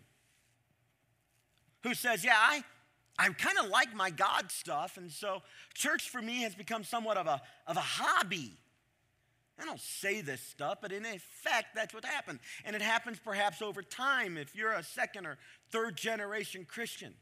[1.84, 2.64] who says, Yeah, I,
[3.18, 4.96] I kind of like my God stuff.
[4.96, 5.42] And so
[5.74, 8.58] church for me has become somewhat of a, of a hobby.
[9.60, 12.40] I don't say this stuff, but in effect, that's what happened.
[12.64, 15.38] And it happens perhaps over time if you're a second or
[15.70, 17.14] third generation Christian,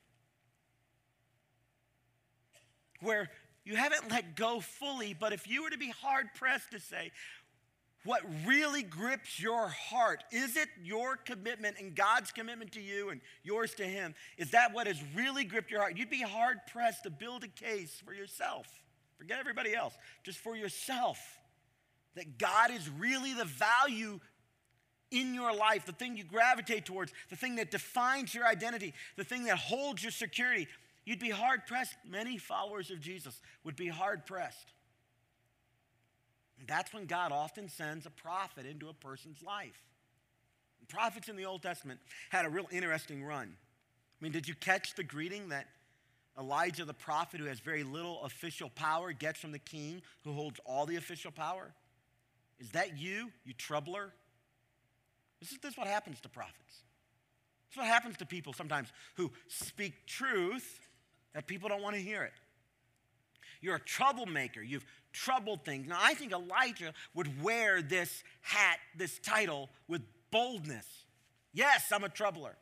[3.00, 3.28] where
[3.64, 7.12] you haven't let go fully, but if you were to be hard pressed to say,
[8.04, 10.24] what really grips your heart?
[10.32, 14.14] Is it your commitment and God's commitment to you and yours to Him?
[14.36, 15.96] Is that what has really gripped your heart?
[15.96, 18.66] You'd be hard pressed to build a case for yourself.
[19.18, 21.18] Forget everybody else, just for yourself
[22.14, 24.20] that God is really the value
[25.10, 29.24] in your life, the thing you gravitate towards, the thing that defines your identity, the
[29.24, 30.66] thing that holds your security,
[31.04, 31.94] you'd be hard pressed.
[32.08, 34.72] Many followers of Jesus would be hard pressed.
[36.66, 39.80] That's when God often sends a prophet into a person's life.
[40.88, 43.48] Prophets in the Old Testament had a real interesting run.
[43.48, 45.66] I mean, did you catch the greeting that
[46.38, 50.60] Elijah the prophet, who has very little official power, gets from the king who holds
[50.66, 51.72] all the official power?
[52.60, 54.12] Is that you, you troubler?
[55.40, 56.82] This is, this is what happens to prophets.
[57.68, 60.78] This is what happens to people sometimes who speak truth
[61.34, 62.32] that people don't want to hear it.
[63.62, 64.60] You're a troublemaker.
[64.60, 65.88] You've troubled things.
[65.88, 70.86] Now, I think Elijah would wear this hat, this title, with boldness.
[71.52, 72.56] Yes, I'm a troubler.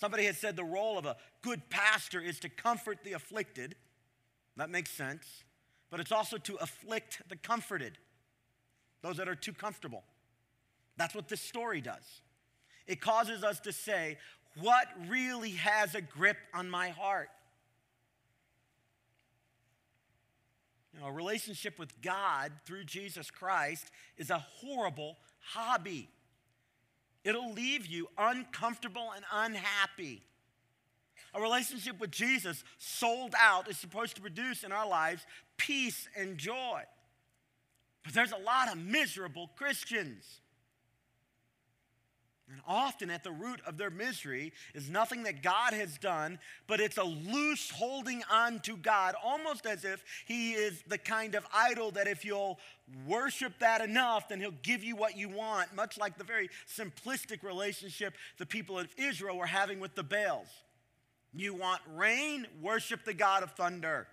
[0.00, 3.76] Somebody has said the role of a good pastor is to comfort the afflicted.
[4.56, 5.44] That makes sense.
[5.90, 7.98] But it's also to afflict the comforted
[9.02, 10.02] those that are too comfortable.
[10.96, 12.22] That's what this story does.
[12.86, 14.16] It causes us to say,
[14.60, 17.28] what really has a grip on my heart?
[20.94, 26.08] You know, a relationship with God through Jesus Christ is a horrible hobby.
[27.24, 30.22] It'll leave you uncomfortable and unhappy.
[31.34, 35.26] A relationship with Jesus, sold out, is supposed to produce in our lives
[35.56, 36.82] peace and joy.
[38.04, 40.40] But there's a lot of miserable Christians.
[42.50, 46.78] And often at the root of their misery is nothing that God has done, but
[46.78, 51.46] it's a loose holding on to God, almost as if He is the kind of
[51.54, 52.58] idol that if you'll
[53.06, 57.42] worship that enough, then He'll give you what you want, much like the very simplistic
[57.42, 60.48] relationship the people of Israel were having with the Baals.
[61.32, 62.46] You want rain?
[62.60, 64.06] Worship the God of thunder.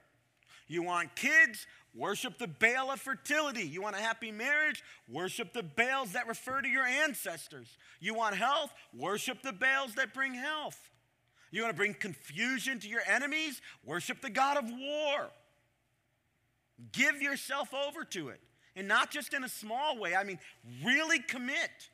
[0.68, 1.68] You want kids?
[1.94, 3.64] Worship the Baal of fertility.
[3.64, 4.82] You want a happy marriage?
[5.10, 7.78] Worship the Baals that refer to your ancestors.
[8.00, 8.72] You want health?
[8.94, 10.80] Worship the Baals that bring health.
[11.52, 13.62] You want to bring confusion to your enemies?
[13.84, 15.30] Worship the God of war.
[16.94, 18.40] Give yourself over to it.
[18.76, 20.40] And not just in a small way, I mean,
[20.84, 21.90] really commit.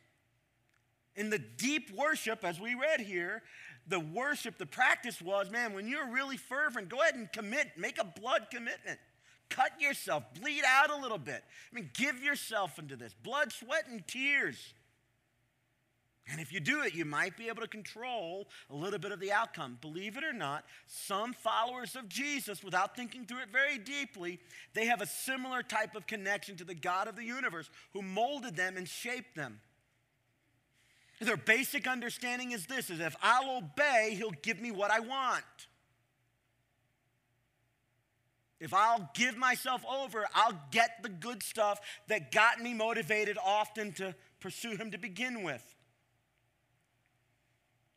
[1.16, 3.42] In the deep worship, as we read here,
[3.88, 8.00] the worship, the practice was man, when you're really fervent, go ahead and commit, make
[8.00, 9.00] a blood commitment.
[9.50, 11.44] Cut yourself, bleed out a little bit.
[11.72, 14.74] I mean, give yourself into this blood, sweat, and tears.
[16.30, 19.20] And if you do it, you might be able to control a little bit of
[19.20, 19.78] the outcome.
[19.80, 24.40] Believe it or not, some followers of Jesus, without thinking through it very deeply,
[24.74, 28.58] they have a similar type of connection to the God of the universe who molded
[28.58, 29.62] them and shaped them.
[31.22, 35.44] Their basic understanding is this is if I'll obey, he'll give me what I want.
[38.60, 43.92] If I'll give myself over, I'll get the good stuff that got me motivated often
[43.94, 45.64] to pursue him to begin with.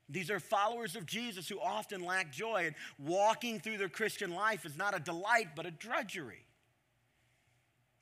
[0.08, 4.66] These are followers of Jesus who often lack joy, and walking through their Christian life
[4.66, 6.44] is not a delight, but a drudgery.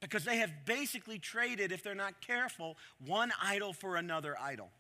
[0.00, 4.70] Because they have basically traded, if they're not careful, one idol for another idol.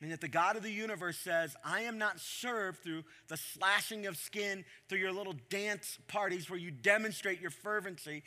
[0.00, 4.06] And yet the God of the universe says, I am not served through the slashing
[4.06, 8.22] of skin, through your little dance parties where you demonstrate your fervency.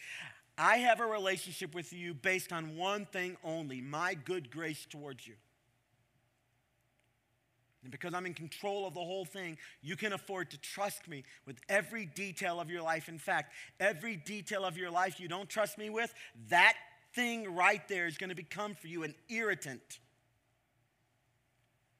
[0.58, 5.28] I have a relationship with you based on one thing only my good grace towards
[5.28, 5.36] you.
[7.84, 11.24] And because I'm in control of the whole thing, you can afford to trust me
[11.46, 13.08] with every detail of your life.
[13.08, 16.14] In fact, every detail of your life you don't trust me with,
[16.50, 16.74] that
[17.14, 20.00] thing right there is going to become for you an irritant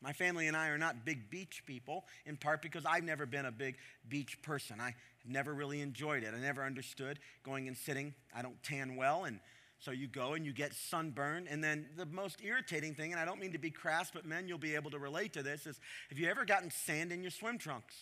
[0.02, 3.46] my family and I are not big beach people, in part because I've never been
[3.46, 3.76] a big
[4.08, 4.80] beach person.
[4.80, 6.34] I never really enjoyed it.
[6.34, 8.14] I never understood going and sitting.
[8.34, 9.40] I don't tan well, and
[9.80, 11.48] so you go and you get sunburned.
[11.50, 14.48] And then the most irritating thing, and I don't mean to be crass, but men,
[14.48, 17.32] you'll be able to relate to this, is have you ever gotten sand in your
[17.32, 17.96] swim trunks?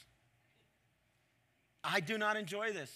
[1.84, 2.92] I do not enjoy this.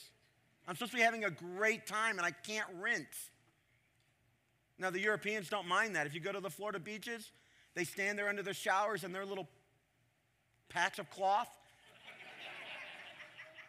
[0.68, 3.30] I'm supposed to be having a great time, and I can't rinse.
[4.78, 6.08] Now, the Europeans don't mind that.
[6.08, 7.32] If you go to the Florida beaches,
[7.76, 9.48] they stand there under their showers in their little
[10.70, 11.50] patch of cloth.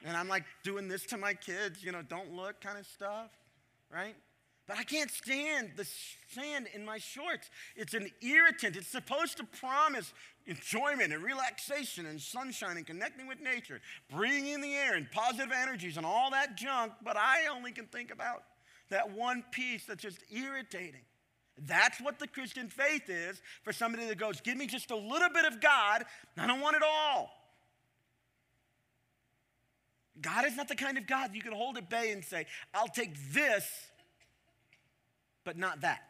[0.05, 3.31] and I'm like doing this to my kids, you know, don't look kind of stuff,
[3.93, 4.15] right?
[4.67, 5.87] But I can't stand the
[6.29, 7.51] sand in my shorts.
[7.75, 8.77] It's an irritant.
[8.77, 10.13] It's supposed to promise
[10.47, 15.53] enjoyment and relaxation and sunshine and connecting with nature, breathing in the air and positive
[15.53, 18.45] energies and all that junk, but I only can think about
[18.91, 21.03] that one piece that's just irritating.
[21.59, 25.29] That's what the Christian faith is for somebody that goes, Give me just a little
[25.29, 26.05] bit of God,
[26.37, 27.31] I don't want it all.
[30.21, 32.89] God is not the kind of God you can hold at bay and say, I'll
[32.89, 33.67] take this,
[35.45, 36.03] but not that.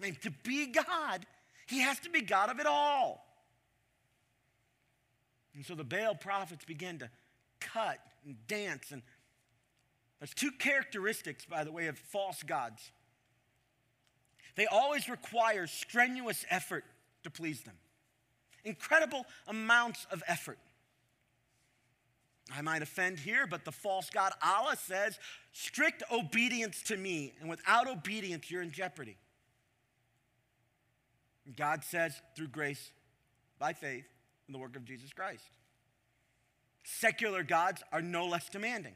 [0.00, 1.26] Mean, to be God,
[1.66, 3.24] he has to be God of it all.
[5.54, 7.10] And so the Baal prophets begin to
[7.58, 8.92] cut and dance.
[8.92, 9.02] And
[10.20, 12.92] there's two characteristics, by the way, of false gods.
[14.58, 16.84] They always require strenuous effort
[17.22, 17.76] to please them,
[18.64, 20.58] incredible amounts of effort.
[22.52, 25.16] I might offend here, but the false God Allah says,
[25.52, 29.16] strict obedience to me, and without obedience, you're in jeopardy.
[31.56, 32.90] God says, through grace,
[33.60, 34.06] by faith,
[34.48, 35.44] in the work of Jesus Christ.
[36.82, 38.94] Secular gods are no less demanding.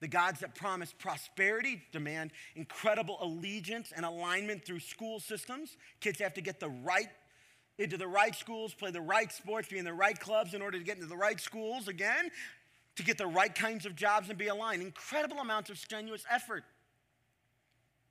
[0.00, 5.76] The gods that promise prosperity demand incredible allegiance and alignment through school systems.
[6.00, 7.08] Kids have to get the right
[7.78, 10.78] into the right schools, play the right sports, be in the right clubs in order
[10.78, 12.30] to get into the right schools again,
[12.96, 14.82] to get the right kinds of jobs and be aligned.
[14.82, 16.64] Incredible amounts of strenuous effort.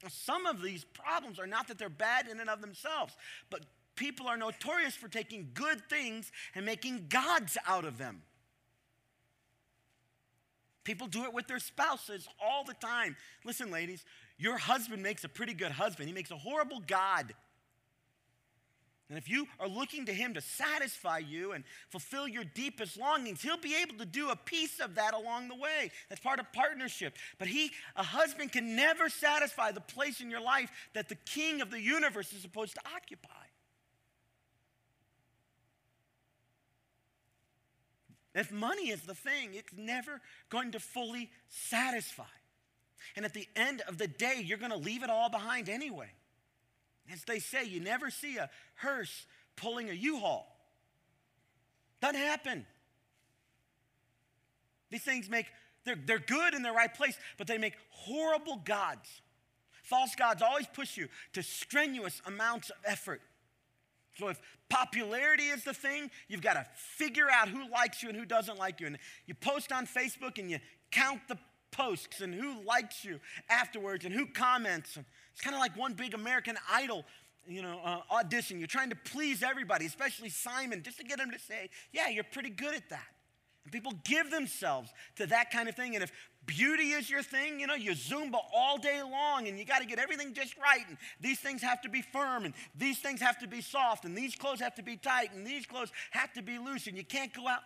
[0.03, 3.13] Now, some of these problems are not that they're bad in and of themselves,
[3.49, 8.21] but people are notorious for taking good things and making gods out of them.
[10.87, 13.17] People do it with their spouses all the time.
[13.43, 14.05] Listen, ladies,
[14.37, 17.33] your husband makes a pretty good husband, he makes a horrible God.
[19.09, 23.41] And if you are looking to him to satisfy you and fulfill your deepest longings,
[23.41, 25.91] he'll be able to do a piece of that along the way.
[26.07, 27.17] That's part of partnership.
[27.37, 31.59] But he, a husband, can never satisfy the place in your life that the king
[31.59, 33.46] of the universe is supposed to occupy.
[38.37, 42.23] If money is the thing, it's never going to fully satisfy.
[43.15, 46.11] And at the end of the day, you're going to leave it all behind anyway.
[47.11, 49.25] As they say, you never see a hearse
[49.55, 50.55] pulling a U-Haul.
[51.99, 52.67] Doesn't happen.
[54.91, 55.47] These things make,
[55.83, 59.09] they're, they're good in the right place, but they make horrible gods.
[59.81, 63.21] False gods always push you to strenuous amounts of effort
[64.17, 64.39] So if
[64.69, 68.57] popularity is the thing, you've got to figure out who likes you and who doesn't
[68.57, 68.87] like you.
[68.87, 70.59] And you post on Facebook and you
[70.91, 71.37] count the
[71.71, 74.97] posts and who likes you afterwards and who comments.
[75.31, 77.05] It's kind of like one big American Idol,
[77.47, 78.57] you know, uh, audition.
[78.57, 82.23] You're trying to please everybody, especially Simon, just to get him to say, "Yeah, you're
[82.23, 83.07] pretty good at that."
[83.63, 85.93] And people give themselves to that kind of thing.
[85.93, 86.11] And if
[86.47, 89.85] beauty is your thing, you know, you Zumba all day long and you got to
[89.85, 90.83] get everything just right.
[90.87, 94.17] And these things have to be firm and these things have to be soft and
[94.17, 96.87] these clothes have to be tight and these clothes have to be loose.
[96.87, 97.59] And you can't go out.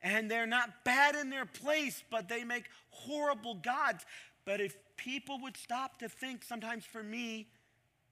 [0.00, 4.04] And they're not bad in their place, but they make horrible gods.
[4.44, 7.48] But if people would stop to think, sometimes for me,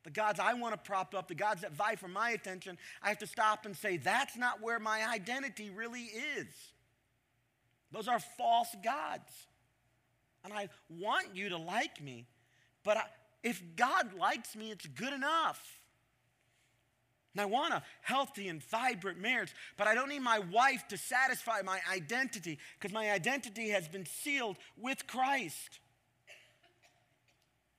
[0.05, 3.11] the gods I want to prop up, the gods that vie for my attention, I
[3.11, 6.47] have to stop and say, that's not where my identity really is.
[7.93, 9.31] Those are false gods.
[10.45, 12.26] And I want you to like me,
[12.84, 13.03] but I,
[13.43, 15.80] if God likes me, it's good enough.
[17.34, 20.99] And I want a healthy and vibrant marriage, but I don't need my wife to
[20.99, 25.80] satisfy my identity because my identity has been sealed with Christ.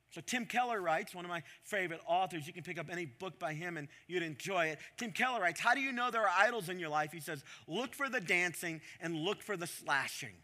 [0.09, 2.45] So Tim Keller writes, one of my favorite authors.
[2.45, 4.80] You can pick up any book by him and you'd enjoy it.
[4.97, 7.11] Tim Keller writes, How do you know there are idols in your life?
[7.11, 10.36] He says, Look for the dancing and look for the slashing.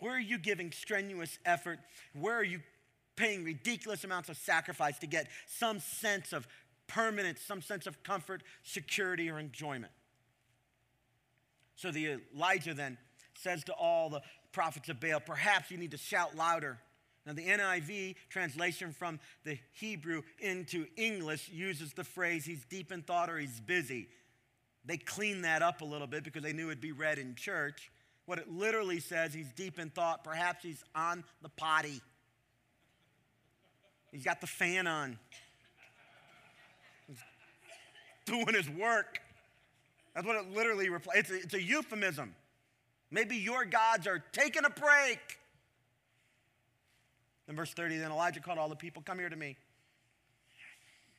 [0.00, 1.78] Where are you giving strenuous effort?
[2.12, 2.60] Where are you
[3.16, 6.48] paying ridiculous amounts of sacrifice to get some sense of
[6.88, 9.92] permanence, some sense of comfort, security, or enjoyment?
[11.76, 12.98] So the Elijah then
[13.34, 14.22] says to all the
[14.52, 16.78] prophets of Baal, Perhaps you need to shout louder
[17.26, 23.02] now, the NIV translation from the Hebrew into English uses the phrase, he's deep in
[23.02, 24.08] thought or he's busy.
[24.86, 27.92] They cleaned that up a little bit because they knew it'd be read in church.
[28.30, 30.22] What it literally says, he's deep in thought.
[30.22, 32.00] Perhaps he's on the potty.
[34.12, 35.18] He's got the fan on.
[37.08, 37.16] He's
[38.26, 39.18] doing his work.
[40.14, 40.88] That's what it literally.
[41.16, 42.36] It's, it's a euphemism.
[43.10, 45.40] Maybe your gods are taking a break.
[47.48, 49.56] In verse 30, then Elijah called all the people, Come here to me.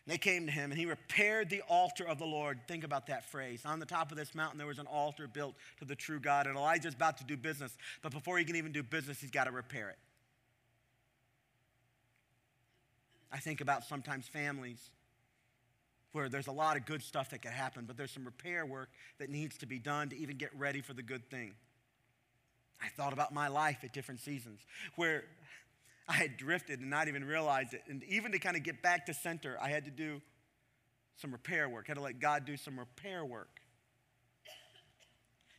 [0.08, 2.60] They came to him, and he repaired the altar of the Lord.
[2.68, 3.62] Think about that phrase.
[3.66, 6.48] On the top of this mountain, there was an altar built to the true God,
[6.48, 7.78] and Elijah's about to do business.
[8.02, 10.00] But before he can even do business, he's got to repair it.
[13.32, 14.90] I think about sometimes families
[16.12, 18.90] where there's a lot of good stuff that can happen, but there's some repair work
[19.20, 21.54] that needs to be done to even get ready for the good thing.
[22.84, 24.60] I thought about my life at different seasons
[24.96, 25.24] where
[26.12, 27.84] I had drifted and not even realized it.
[27.88, 30.22] And even to kind of get back to center, I had to do
[31.16, 31.86] some repair work.
[31.88, 33.62] I had to let God do some repair work.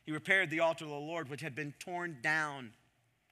[0.05, 2.71] He repaired the altar of the Lord, which had been torn down.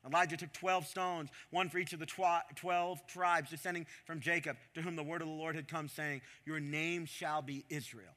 [0.03, 2.07] Elijah took 12 stones, one for each of the
[2.55, 6.21] 12 tribes descending from Jacob, to whom the word of the Lord had come, saying,
[6.43, 8.15] Your name shall be Israel.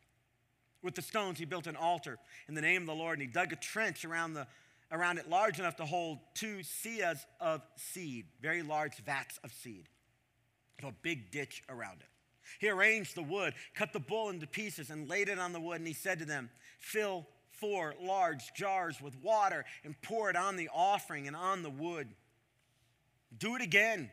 [0.83, 3.33] With the stones, he built an altar in the name of the Lord, and he
[3.33, 4.47] dug a trench around the
[4.93, 9.89] around it large enough to hold two seahs of seed, very large vats of seed.
[10.81, 12.09] So a big ditch around it.
[12.59, 15.79] He arranged the wood, cut the bull into pieces, and laid it on the wood.
[15.79, 20.57] And he said to them, Fill four large jars with water and pour it on
[20.57, 22.09] the offering and on the wood.
[23.39, 24.11] Do it again.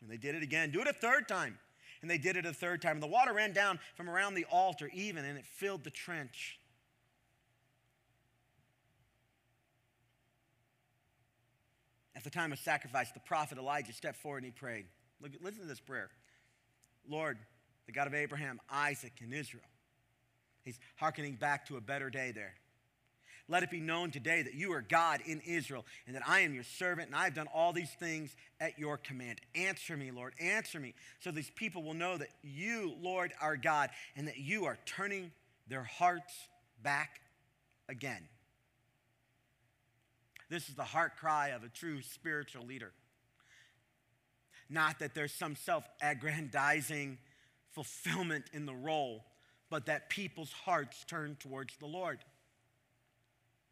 [0.00, 0.70] And they did it again.
[0.70, 1.58] Do it a third time.
[2.02, 2.96] And they did it a third time.
[2.96, 6.58] And the water ran down from around the altar, even, and it filled the trench.
[12.20, 14.84] At the time of sacrifice, the prophet Elijah stepped forward and he prayed.
[15.22, 16.10] Look, listen to this prayer
[17.08, 17.38] Lord,
[17.86, 19.64] the God of Abraham, Isaac, and Israel.
[20.62, 22.52] He's hearkening back to a better day there.
[23.48, 26.52] Let it be known today that you are God in Israel and that I am
[26.52, 29.40] your servant and I have done all these things at your command.
[29.54, 33.88] Answer me, Lord, answer me, so these people will know that you, Lord, are God
[34.14, 35.30] and that you are turning
[35.68, 36.34] their hearts
[36.82, 37.22] back
[37.88, 38.28] again.
[40.50, 42.92] This is the heart cry of a true spiritual leader.
[44.68, 47.18] Not that there's some self aggrandizing
[47.72, 49.24] fulfillment in the role,
[49.70, 52.18] but that people's hearts turn towards the Lord.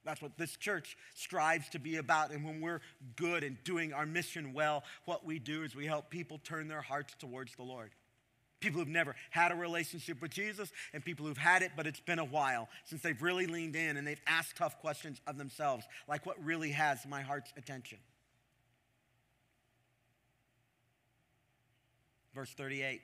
[0.04, 2.30] That's what this church strives to be about.
[2.30, 2.80] And when we're
[3.16, 6.80] good and doing our mission well, what we do is we help people turn their
[6.80, 7.90] hearts towards the Lord.
[8.60, 12.00] People who've never had a relationship with Jesus and people who've had it, but it's
[12.00, 15.86] been a while since they've really leaned in and they've asked tough questions of themselves,
[16.08, 17.98] like what really has my heart's attention.
[22.34, 23.00] Verse 38.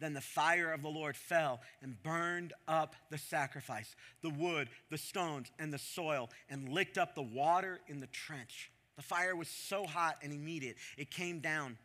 [0.00, 4.98] Then the fire of the Lord fell and burned up the sacrifice, the wood, the
[4.98, 8.70] stones, and the soil, and licked up the water in the trench.
[8.96, 11.78] The fire was so hot and immediate, it came down,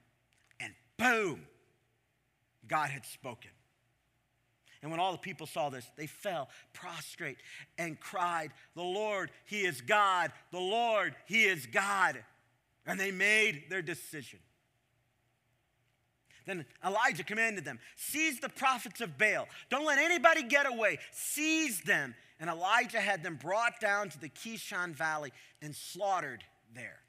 [0.60, 1.46] and boom!
[2.68, 3.52] God had spoken.
[4.82, 7.38] And when all the people saw this, they fell prostrate
[7.78, 10.32] and cried, The Lord, He is God.
[10.52, 12.24] The Lord, He is God.
[12.86, 14.40] And they made their decision.
[16.46, 19.48] Then Elijah commanded them, Seize the prophets of Baal.
[19.70, 21.00] Don't let anybody get away.
[21.12, 22.16] Seize them.
[22.40, 26.44] And Elijah had them brought down to the Kishon Valley and slaughtered
[26.74, 27.00] there.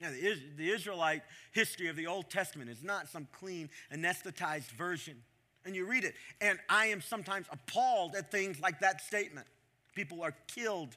[0.00, 1.22] Now, the, the Israelite
[1.52, 5.16] history of the Old Testament is not some clean, anesthetized version.
[5.64, 9.46] And you read it, and I am sometimes appalled at things like that statement.
[9.94, 10.96] People are killed.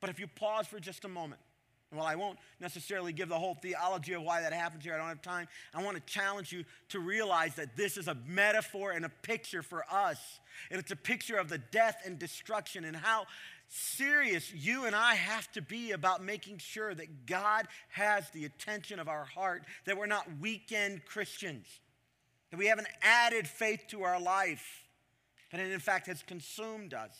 [0.00, 1.40] But if you pause for just a moment,
[1.92, 4.94] well, I won't necessarily give the whole theology of why that happens here.
[4.94, 5.48] I don't have time.
[5.74, 9.62] I want to challenge you to realize that this is a metaphor and a picture
[9.62, 10.18] for us.
[10.70, 13.26] And it's a picture of the death and destruction and how
[13.70, 18.98] serious you and I have to be about making sure that God has the attention
[18.98, 21.66] of our heart, that we're not weekend Christians,
[22.50, 24.88] that we haven't added faith to our life,
[25.50, 27.12] but it in fact has consumed us.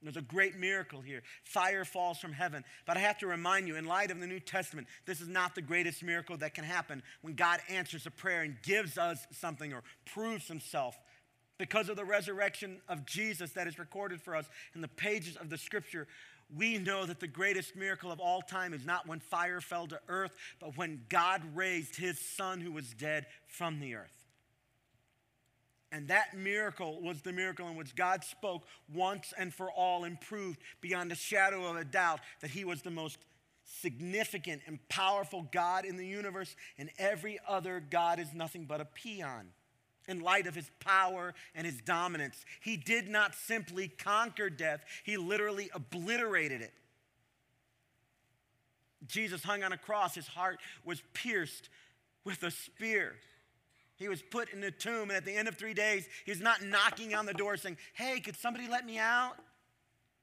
[0.00, 1.22] There's a great miracle here.
[1.42, 2.64] Fire falls from heaven.
[2.86, 5.56] But I have to remind you, in light of the New Testament, this is not
[5.56, 9.72] the greatest miracle that can happen when God answers a prayer and gives us something
[9.72, 10.96] or proves himself.
[11.58, 15.50] Because of the resurrection of Jesus that is recorded for us in the pages of
[15.50, 16.06] the scripture,
[16.56, 20.00] we know that the greatest miracle of all time is not when fire fell to
[20.08, 24.18] earth, but when God raised his son who was dead from the earth.
[25.90, 30.20] And that miracle was the miracle in which God spoke once and for all and
[30.20, 33.18] proved beyond a shadow of a doubt that He was the most
[33.64, 38.84] significant and powerful God in the universe, and every other God is nothing but a
[38.84, 39.48] peon
[40.08, 42.44] in light of his power and his dominance.
[42.60, 46.72] He did not simply conquer death, he literally obliterated it.
[49.06, 51.68] Jesus hung on a cross, his heart was pierced
[52.24, 53.14] with a spear.
[53.96, 56.62] He was put in a tomb, and at the end of three days, he's not
[56.62, 59.34] knocking on the door saying, Hey, could somebody let me out?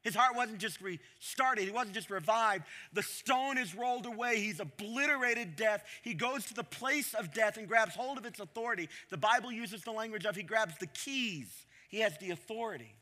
[0.06, 2.64] His heart wasn't just restarted, he wasn't just revived.
[2.94, 4.40] The stone is rolled away.
[4.40, 5.84] He's obliterated death.
[6.04, 8.88] He goes to the place of death and grabs hold of its authority.
[9.10, 12.94] The Bible uses the language of he grabs the keys, he has the authority.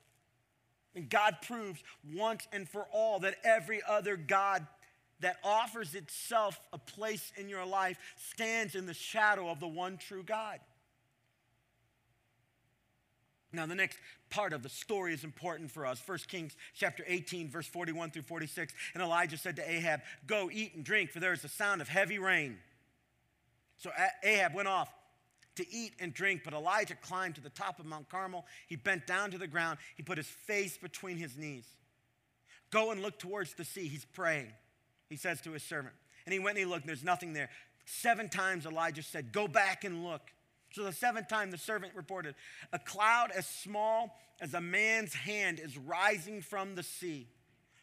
[0.96, 1.84] And God proves
[2.14, 4.66] once and for all that every other God
[5.20, 7.98] that offers itself a place in your life
[8.32, 10.60] stands in the shadow of the one true God.
[13.54, 14.00] Now, the next
[14.30, 16.02] part of the story is important for us.
[16.06, 18.74] 1 Kings chapter 18, verse 41 through 46.
[18.94, 21.88] And Elijah said to Ahab, Go eat and drink, for there is a sound of
[21.88, 22.58] heavy rain.
[23.78, 23.92] So
[24.24, 24.90] Ahab went off
[25.56, 28.46] to eat and drink, but Elijah climbed to the top of Mount Carmel.
[28.68, 29.78] He bent down to the ground.
[29.96, 31.68] He put his face between his knees.
[32.72, 33.88] Go and look towards the sea.
[33.88, 34.48] He's praying
[35.14, 35.94] he says to his servant.
[36.26, 37.50] And he went and he looked, and there's nothing there.
[37.86, 40.22] Seven times Elijah said, Go back and look.
[40.74, 42.34] So the seventh time the servant reported,
[42.74, 47.28] A cloud as small as a man's hand is rising from the sea.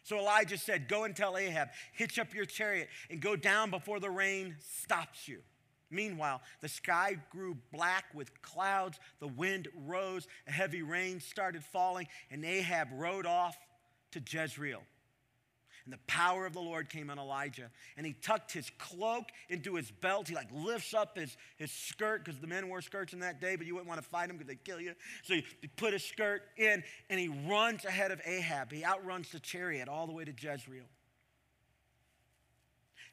[0.03, 4.01] So Elijah said, Go and tell Ahab, hitch up your chariot and go down before
[4.01, 5.39] the rain stops you.
[5.89, 12.07] Meanwhile, the sky grew black with clouds, the wind rose, a heavy rain started falling,
[12.29, 13.55] and Ahab rode off
[14.11, 14.83] to Jezreel.
[15.85, 17.69] And the power of the Lord came on Elijah.
[17.97, 20.27] And he tucked his cloak into his belt.
[20.27, 23.55] He like lifts up his, his skirt because the men wore skirts in that day,
[23.55, 24.93] but you wouldn't want to fight him because they'd kill you.
[25.23, 28.71] So he, he put his skirt in and he runs ahead of Ahab.
[28.71, 30.85] He outruns the chariot all the way to Jezreel.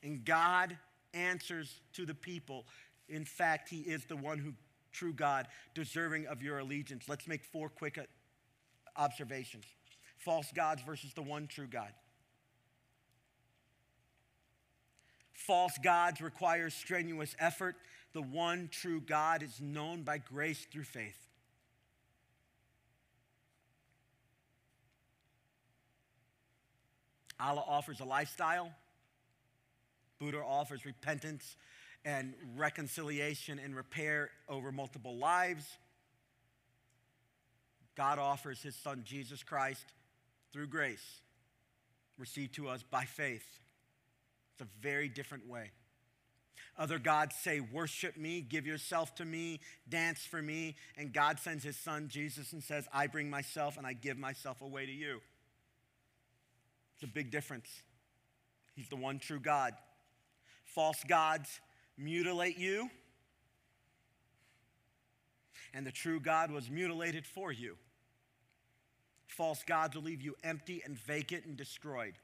[0.02, 0.76] And God
[1.14, 2.66] answers to the people.
[3.08, 4.52] In fact, he is the one who,
[4.92, 7.08] true God, deserving of your allegiance.
[7.08, 8.02] Let's make four quick uh,
[8.96, 9.64] observations
[10.18, 11.92] false gods versus the one true God.
[15.46, 17.76] False gods require strenuous effort.
[18.12, 21.16] The one true God is known by grace through faith.
[27.38, 28.72] Allah offers a lifestyle.
[30.18, 31.56] Buddha offers repentance
[32.04, 35.64] and reconciliation and repair over multiple lives.
[37.96, 39.86] God offers his son Jesus Christ
[40.52, 41.20] through grace,
[42.18, 43.46] received to us by faith.
[44.58, 45.70] It's a very different way.
[46.76, 50.74] Other gods say, Worship me, give yourself to me, dance for me.
[50.96, 54.60] And God sends his son Jesus and says, I bring myself and I give myself
[54.60, 55.20] away to you.
[56.94, 57.68] It's a big difference.
[58.74, 59.74] He's the one true God.
[60.64, 61.60] False gods
[61.96, 62.90] mutilate you,
[65.72, 67.76] and the true God was mutilated for you.
[69.26, 72.14] False gods will leave you empty and vacant and destroyed.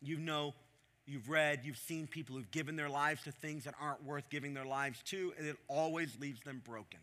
[0.00, 0.54] You know
[1.08, 4.54] you've read, you've seen people who've given their lives to things that aren't worth giving
[4.54, 7.00] their lives to, and it always leaves them broken.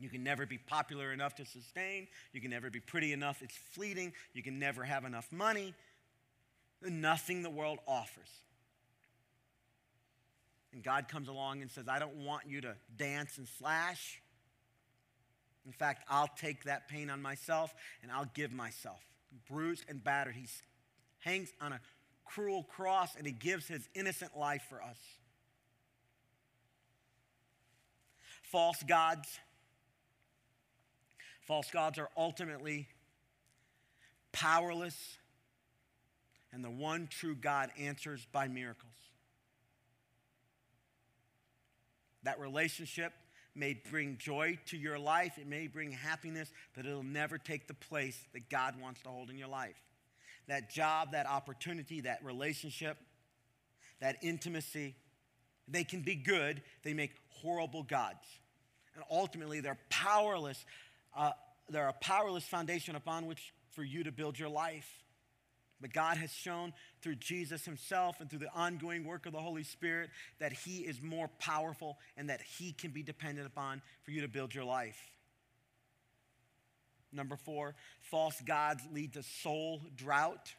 [0.00, 2.08] You can never be popular enough to sustain.
[2.32, 3.42] You can never be pretty enough.
[3.42, 4.14] It's fleeting.
[4.32, 5.74] You can never have enough money.
[6.82, 8.30] Nothing the world offers.
[10.72, 14.22] And God comes along and says, I don't want you to dance and slash.
[15.66, 19.02] In fact, I'll take that pain on myself and I'll give myself.
[19.50, 20.34] Bruised and battered.
[20.34, 20.46] He
[21.18, 21.80] hangs on a
[22.34, 24.98] cruel cross and he gives his innocent life for us.
[28.42, 29.38] False gods
[31.50, 32.86] False gods are ultimately
[34.30, 35.18] powerless,
[36.52, 38.94] and the one true God answers by miracles.
[42.22, 43.12] That relationship
[43.56, 47.74] may bring joy to your life, it may bring happiness, but it'll never take the
[47.74, 49.74] place that God wants to hold in your life.
[50.48, 52.96] That job, that opportunity, that relationship,
[54.00, 54.96] that intimacy,
[55.68, 58.26] they can be good, they make horrible gods.
[58.94, 60.64] And ultimately, they're powerless
[61.16, 61.32] uh,
[61.68, 64.88] they're a powerless foundation upon which for you to build your life.
[65.80, 69.62] But God has shown through Jesus himself and through the ongoing work of the Holy
[69.62, 74.20] Spirit that he is more powerful and that he can be dependent upon for you
[74.20, 75.00] to build your life.
[77.12, 80.54] Number four, false gods lead to soul drought.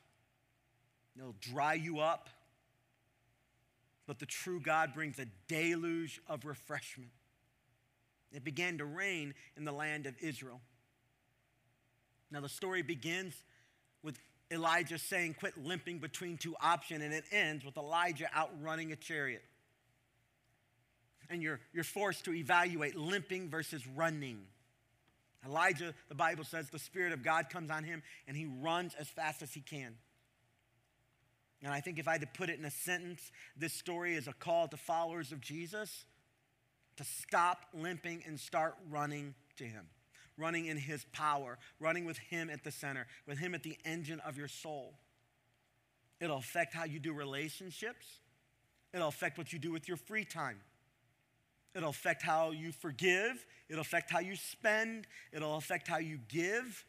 [1.16, 2.30] They'll dry you up.
[4.08, 7.12] But the true God brings a deluge of refreshment.
[8.34, 10.62] It began to rain in the land of Israel.
[12.32, 13.34] Now, the story begins
[14.04, 14.18] with
[14.50, 19.44] Elijah saying, Quit limping between two options, and it ends with Elijah outrunning a chariot.
[21.30, 24.42] And you're, you're forced to evaluate limping versus running.
[25.46, 29.08] Elijah, the Bible says, the Spirit of God comes on him and he runs as
[29.08, 29.96] fast as he can.
[31.64, 34.28] And I think if I had to put it in a sentence, this story is
[34.28, 36.06] a call to followers of Jesus
[36.98, 39.86] to stop limping and start running to Him,
[40.38, 44.20] running in His power, running with Him at the center, with Him at the engine
[44.22, 44.96] of your soul.
[46.20, 48.06] It'll affect how you do relationships,
[48.94, 50.60] it'll affect what you do with your free time.
[51.74, 53.46] It'll affect how you forgive.
[53.70, 55.08] It'll affect how you spend.
[55.32, 56.86] It'll affect how you give.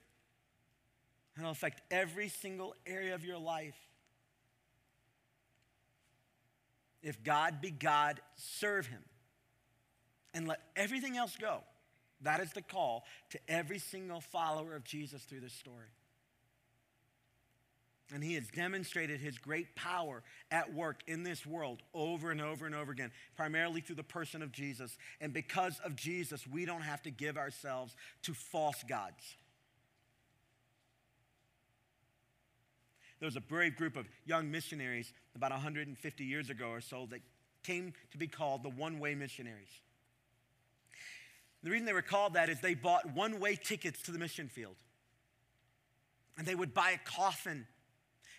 [1.39, 3.76] It'll affect every single area of your life.
[7.03, 9.03] If God be God, serve Him
[10.35, 11.61] and let everything else go.
[12.22, 15.89] That is the call to every single follower of Jesus through this story.
[18.12, 22.66] And he has demonstrated his great power at work in this world over and over
[22.66, 24.98] and over again, primarily through the person of Jesus.
[25.20, 29.36] And because of Jesus, we don't have to give ourselves to false gods.
[33.18, 37.20] There was a brave group of young missionaries about 150 years ago or so that
[37.62, 39.80] came to be called the one way missionaries.
[41.62, 44.48] The reason they were called that is they bought one way tickets to the mission
[44.48, 44.74] field.
[46.36, 47.66] And they would buy a coffin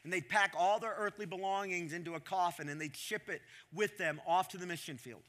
[0.03, 3.41] and they'd pack all their earthly belongings into a coffin and they'd ship it
[3.73, 5.23] with them off to the mission field.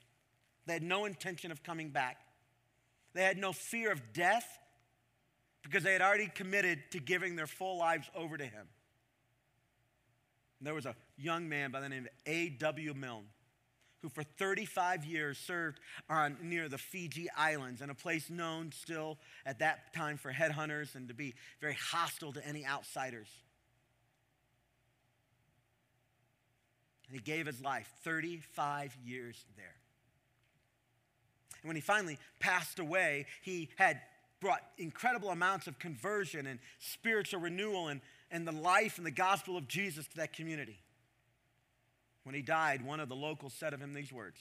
[0.66, 2.18] They had no intention of coming back.
[3.12, 4.46] They had no fear of death
[5.62, 8.66] because they had already committed to giving their full lives over to Him.
[10.58, 12.94] And there was a young man by the name of A.W.
[12.94, 13.26] Milne
[14.04, 19.16] who for 35 years served on, near the Fiji Islands in a place known still
[19.46, 23.28] at that time for headhunters and to be very hostile to any outsiders.
[27.14, 29.76] And he gave his life 35 years there.
[31.62, 34.00] And when he finally passed away, he had
[34.40, 38.00] brought incredible amounts of conversion and spiritual renewal and,
[38.32, 40.80] and the life and the gospel of Jesus to that community.
[42.24, 44.40] When he died, one of the locals said of him these words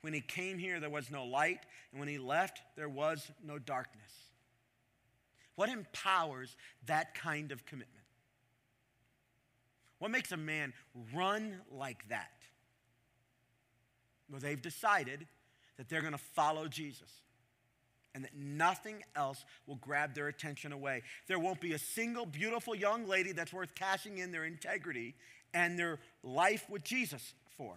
[0.00, 3.58] When he came here, there was no light, and when he left, there was no
[3.58, 4.12] darkness.
[5.56, 6.56] What empowers
[6.86, 7.97] that kind of commitment?
[9.98, 10.72] What makes a man
[11.14, 12.30] run like that?
[14.30, 15.26] Well, they've decided
[15.76, 17.10] that they're going to follow Jesus
[18.14, 21.02] and that nothing else will grab their attention away.
[21.26, 25.14] There won't be a single beautiful young lady that's worth cashing in their integrity
[25.54, 27.76] and their life with Jesus for.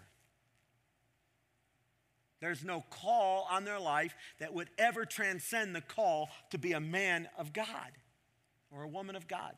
[2.39, 6.79] There's no call on their life that would ever transcend the call to be a
[6.79, 7.91] man of God
[8.71, 9.53] or a woman of God.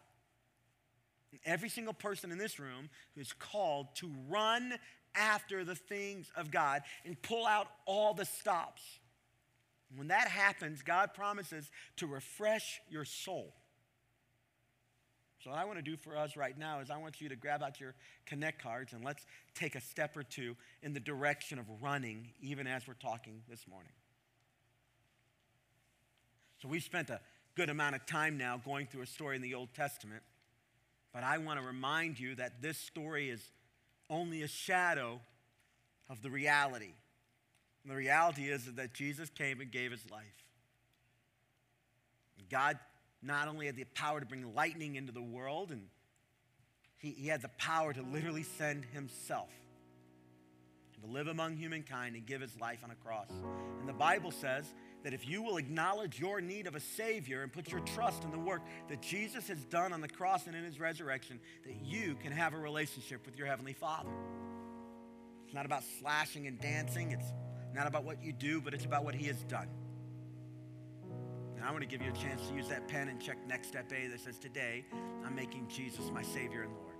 [1.45, 4.75] Every single person in this room is called to run
[5.15, 8.81] after the things of God and pull out all the stops.
[9.95, 13.53] When that happens, God promises to refresh your soul.
[15.43, 17.35] So, what I want to do for us right now is I want you to
[17.35, 17.93] grab out your
[18.25, 22.65] Connect cards and let's take a step or two in the direction of running, even
[22.65, 23.91] as we're talking this morning.
[26.61, 27.19] So, we've spent a
[27.55, 30.23] good amount of time now going through a story in the Old Testament,
[31.13, 33.41] but I want to remind you that this story is
[34.09, 35.21] only a shadow
[36.09, 36.93] of the reality.
[37.83, 40.23] And the reality is that Jesus came and gave his life.
[42.49, 42.77] God
[43.21, 45.87] not only had the power to bring lightning into the world, and
[46.97, 49.49] he, he had the power to literally send himself
[51.01, 53.29] to live among humankind and give his life on a cross.
[53.79, 54.65] And the Bible says
[55.03, 58.31] that if you will acknowledge your need of a Savior and put your trust in
[58.31, 62.15] the work that Jesus has done on the cross and in his resurrection, that you
[62.15, 64.09] can have a relationship with your Heavenly Father.
[65.45, 67.31] It's not about slashing and dancing, it's
[67.73, 69.67] not about what you do, but it's about what He has done.
[71.55, 73.67] And I want to give you a chance to use that pen and check next
[73.69, 74.85] step A that says, Today,
[75.25, 76.95] I'm making Jesus my Savior and Lord.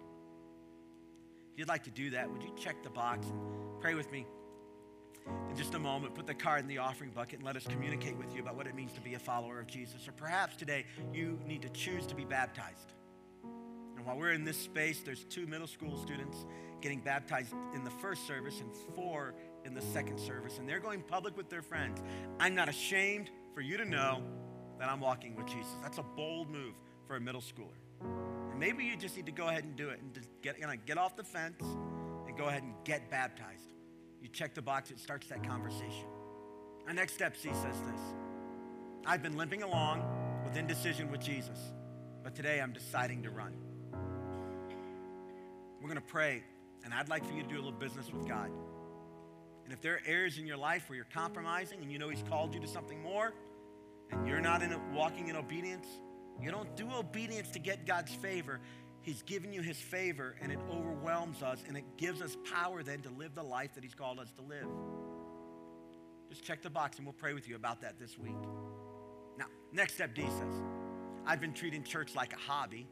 [1.54, 3.40] If you'd like to do that, would you check the box and
[3.82, 4.26] pray with me?
[5.50, 8.18] In just a moment, put the card in the offering bucket and let us communicate
[8.18, 10.08] with you about what it means to be a follower of Jesus.
[10.08, 12.94] Or perhaps today you need to choose to be baptized.
[13.96, 16.46] And while we're in this space, there's two middle school students
[16.82, 20.58] getting baptized in the first service and four in the second service.
[20.58, 22.02] And they're going public with their friends.
[22.40, 24.22] I'm not ashamed for you to know
[24.80, 25.72] that I'm walking with Jesus.
[25.82, 26.74] That's a bold move
[27.08, 27.78] for a middle schooler.
[28.52, 30.68] And maybe you just need to go ahead and do it and just get, you
[30.68, 31.64] know, get off the fence
[32.28, 33.63] and go ahead and get baptized.
[34.24, 36.06] You check the box, it starts that conversation.
[36.88, 38.00] Our next step C says this
[39.06, 40.02] I've been limping along
[40.46, 41.60] with indecision with Jesus,
[42.24, 43.54] but today I'm deciding to run.
[45.82, 46.42] We're going to pray,
[46.86, 48.50] and I'd like for you to do a little business with God.
[49.66, 52.24] And if there are areas in your life where you're compromising and you know He's
[52.24, 53.34] called you to something more,
[54.10, 55.88] and you're not in a, walking in obedience,
[56.42, 58.62] you don't do obedience to get God's favor.
[59.04, 63.02] He's given you His favor, and it overwhelms us, and it gives us power then
[63.02, 64.68] to live the life that He's called us to live.
[66.30, 68.42] Just check the box, and we'll pray with you about that this week.
[69.38, 70.62] Now, next step D says,
[71.26, 72.88] I've been treating church like a hobby,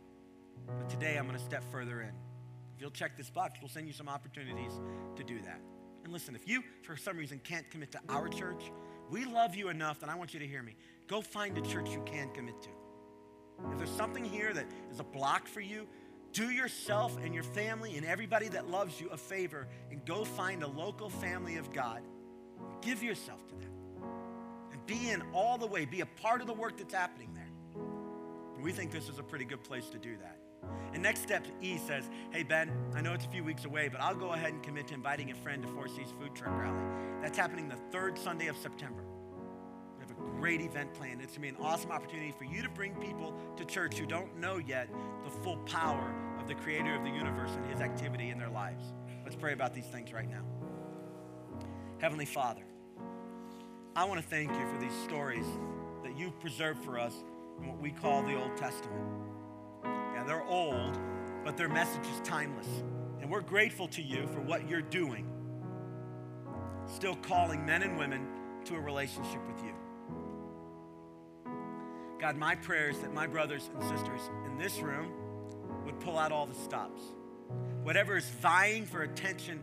[0.68, 2.12] but today I'm going to step further in.
[2.76, 4.74] If you'll check this box, we'll send you some opportunities
[5.16, 5.62] to do that.
[6.04, 8.72] And listen, if you, for some reason, can't commit to our church,
[9.10, 10.76] we love you enough that I want you to hear me.
[11.08, 12.70] Go find a church you can commit to.
[13.72, 15.88] If there's something here that is a block for you,
[16.34, 20.64] do yourself and your family and everybody that loves you a favor and go find
[20.64, 22.02] a local family of God.
[22.82, 23.72] Give yourself to them.
[24.72, 27.50] And be in all the way, be a part of the work that's happening there.
[28.56, 30.38] And we think this is a pretty good place to do that.
[30.94, 34.02] And next step, E says, Hey, Ben, I know it's a few weeks away, but
[34.02, 36.78] I'll go ahead and commit to inviting a friend to Four Seas Food Truck Rally.
[37.22, 39.04] That's happening the third Sunday of September.
[40.40, 41.22] Great event planned.
[41.22, 44.06] It's going to be an awesome opportunity for you to bring people to church who
[44.06, 44.90] don't know yet
[45.24, 48.84] the full power of the creator of the universe and his activity in their lives.
[49.24, 50.44] Let's pray about these things right now.
[52.00, 52.64] Heavenly Father,
[53.96, 55.46] I want to thank you for these stories
[56.04, 57.14] that you've preserved for us
[57.60, 59.04] in what we call the Old Testament.
[59.84, 60.98] Yeah, they're old,
[61.44, 62.68] but their message is timeless.
[63.22, 65.28] And we're grateful to you for what you're doing,
[66.88, 68.28] still calling men and women
[68.66, 69.74] to a relationship with you.
[72.22, 75.12] God, my prayer is that my brothers and sisters in this room
[75.86, 77.02] would pull out all the stops.
[77.82, 79.60] Whatever is vying for attention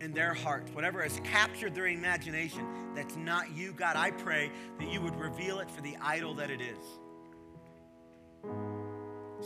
[0.00, 4.90] in their hearts, whatever has captured their imagination that's not you, God, I pray that
[4.90, 6.78] you would reveal it for the idol that it is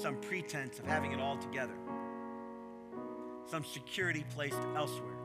[0.00, 1.74] some pretense of having it all together,
[3.46, 5.16] some security placed elsewhere,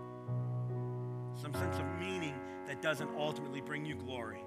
[1.40, 2.34] some sense of meaning
[2.68, 4.40] that doesn't ultimately bring you glory.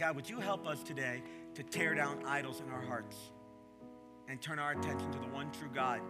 [0.00, 1.22] God, would you help us today
[1.54, 3.14] to tear down idols in our hearts
[4.28, 6.00] and turn our attention to the one true God?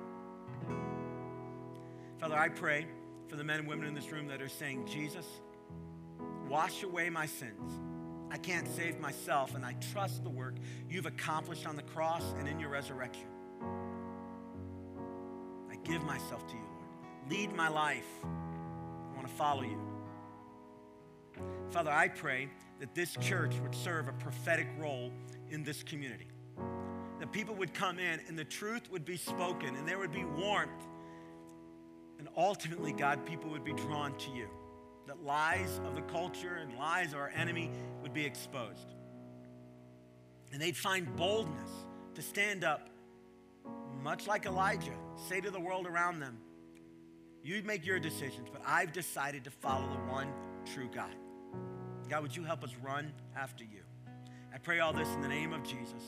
[2.20, 2.86] Father, I pray
[3.26, 5.26] for the men and women in this room that are saying, Jesus,
[6.48, 7.72] wash away my sins.
[8.30, 10.54] I can't save myself, and I trust the work
[10.88, 13.26] you've accomplished on the cross and in your resurrection.
[15.68, 17.32] I give myself to you, Lord.
[17.32, 18.06] Lead my life.
[18.22, 19.80] I want to follow you.
[21.70, 25.12] Father, I pray that this church would serve a prophetic role
[25.50, 26.28] in this community.
[27.20, 30.24] That people would come in and the truth would be spoken and there would be
[30.24, 30.70] warmth.
[32.18, 34.48] And ultimately, God, people would be drawn to you
[35.06, 37.70] that lies of the culture and lies of our enemy
[38.02, 38.94] would be exposed.
[40.52, 41.70] And they'd find boldness
[42.14, 42.88] to stand up,
[44.02, 44.94] much like Elijah,
[45.28, 46.38] say to the world around them,
[47.42, 50.32] You make your decisions, but I've decided to follow the one
[50.64, 51.14] true God.
[52.10, 53.82] God, would you help us run after you?
[54.52, 56.02] I pray all this in the name of Jesus,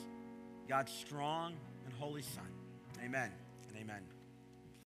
[0.69, 2.49] God's strong and Holy Son.
[3.05, 3.31] Amen
[3.69, 4.03] and amen.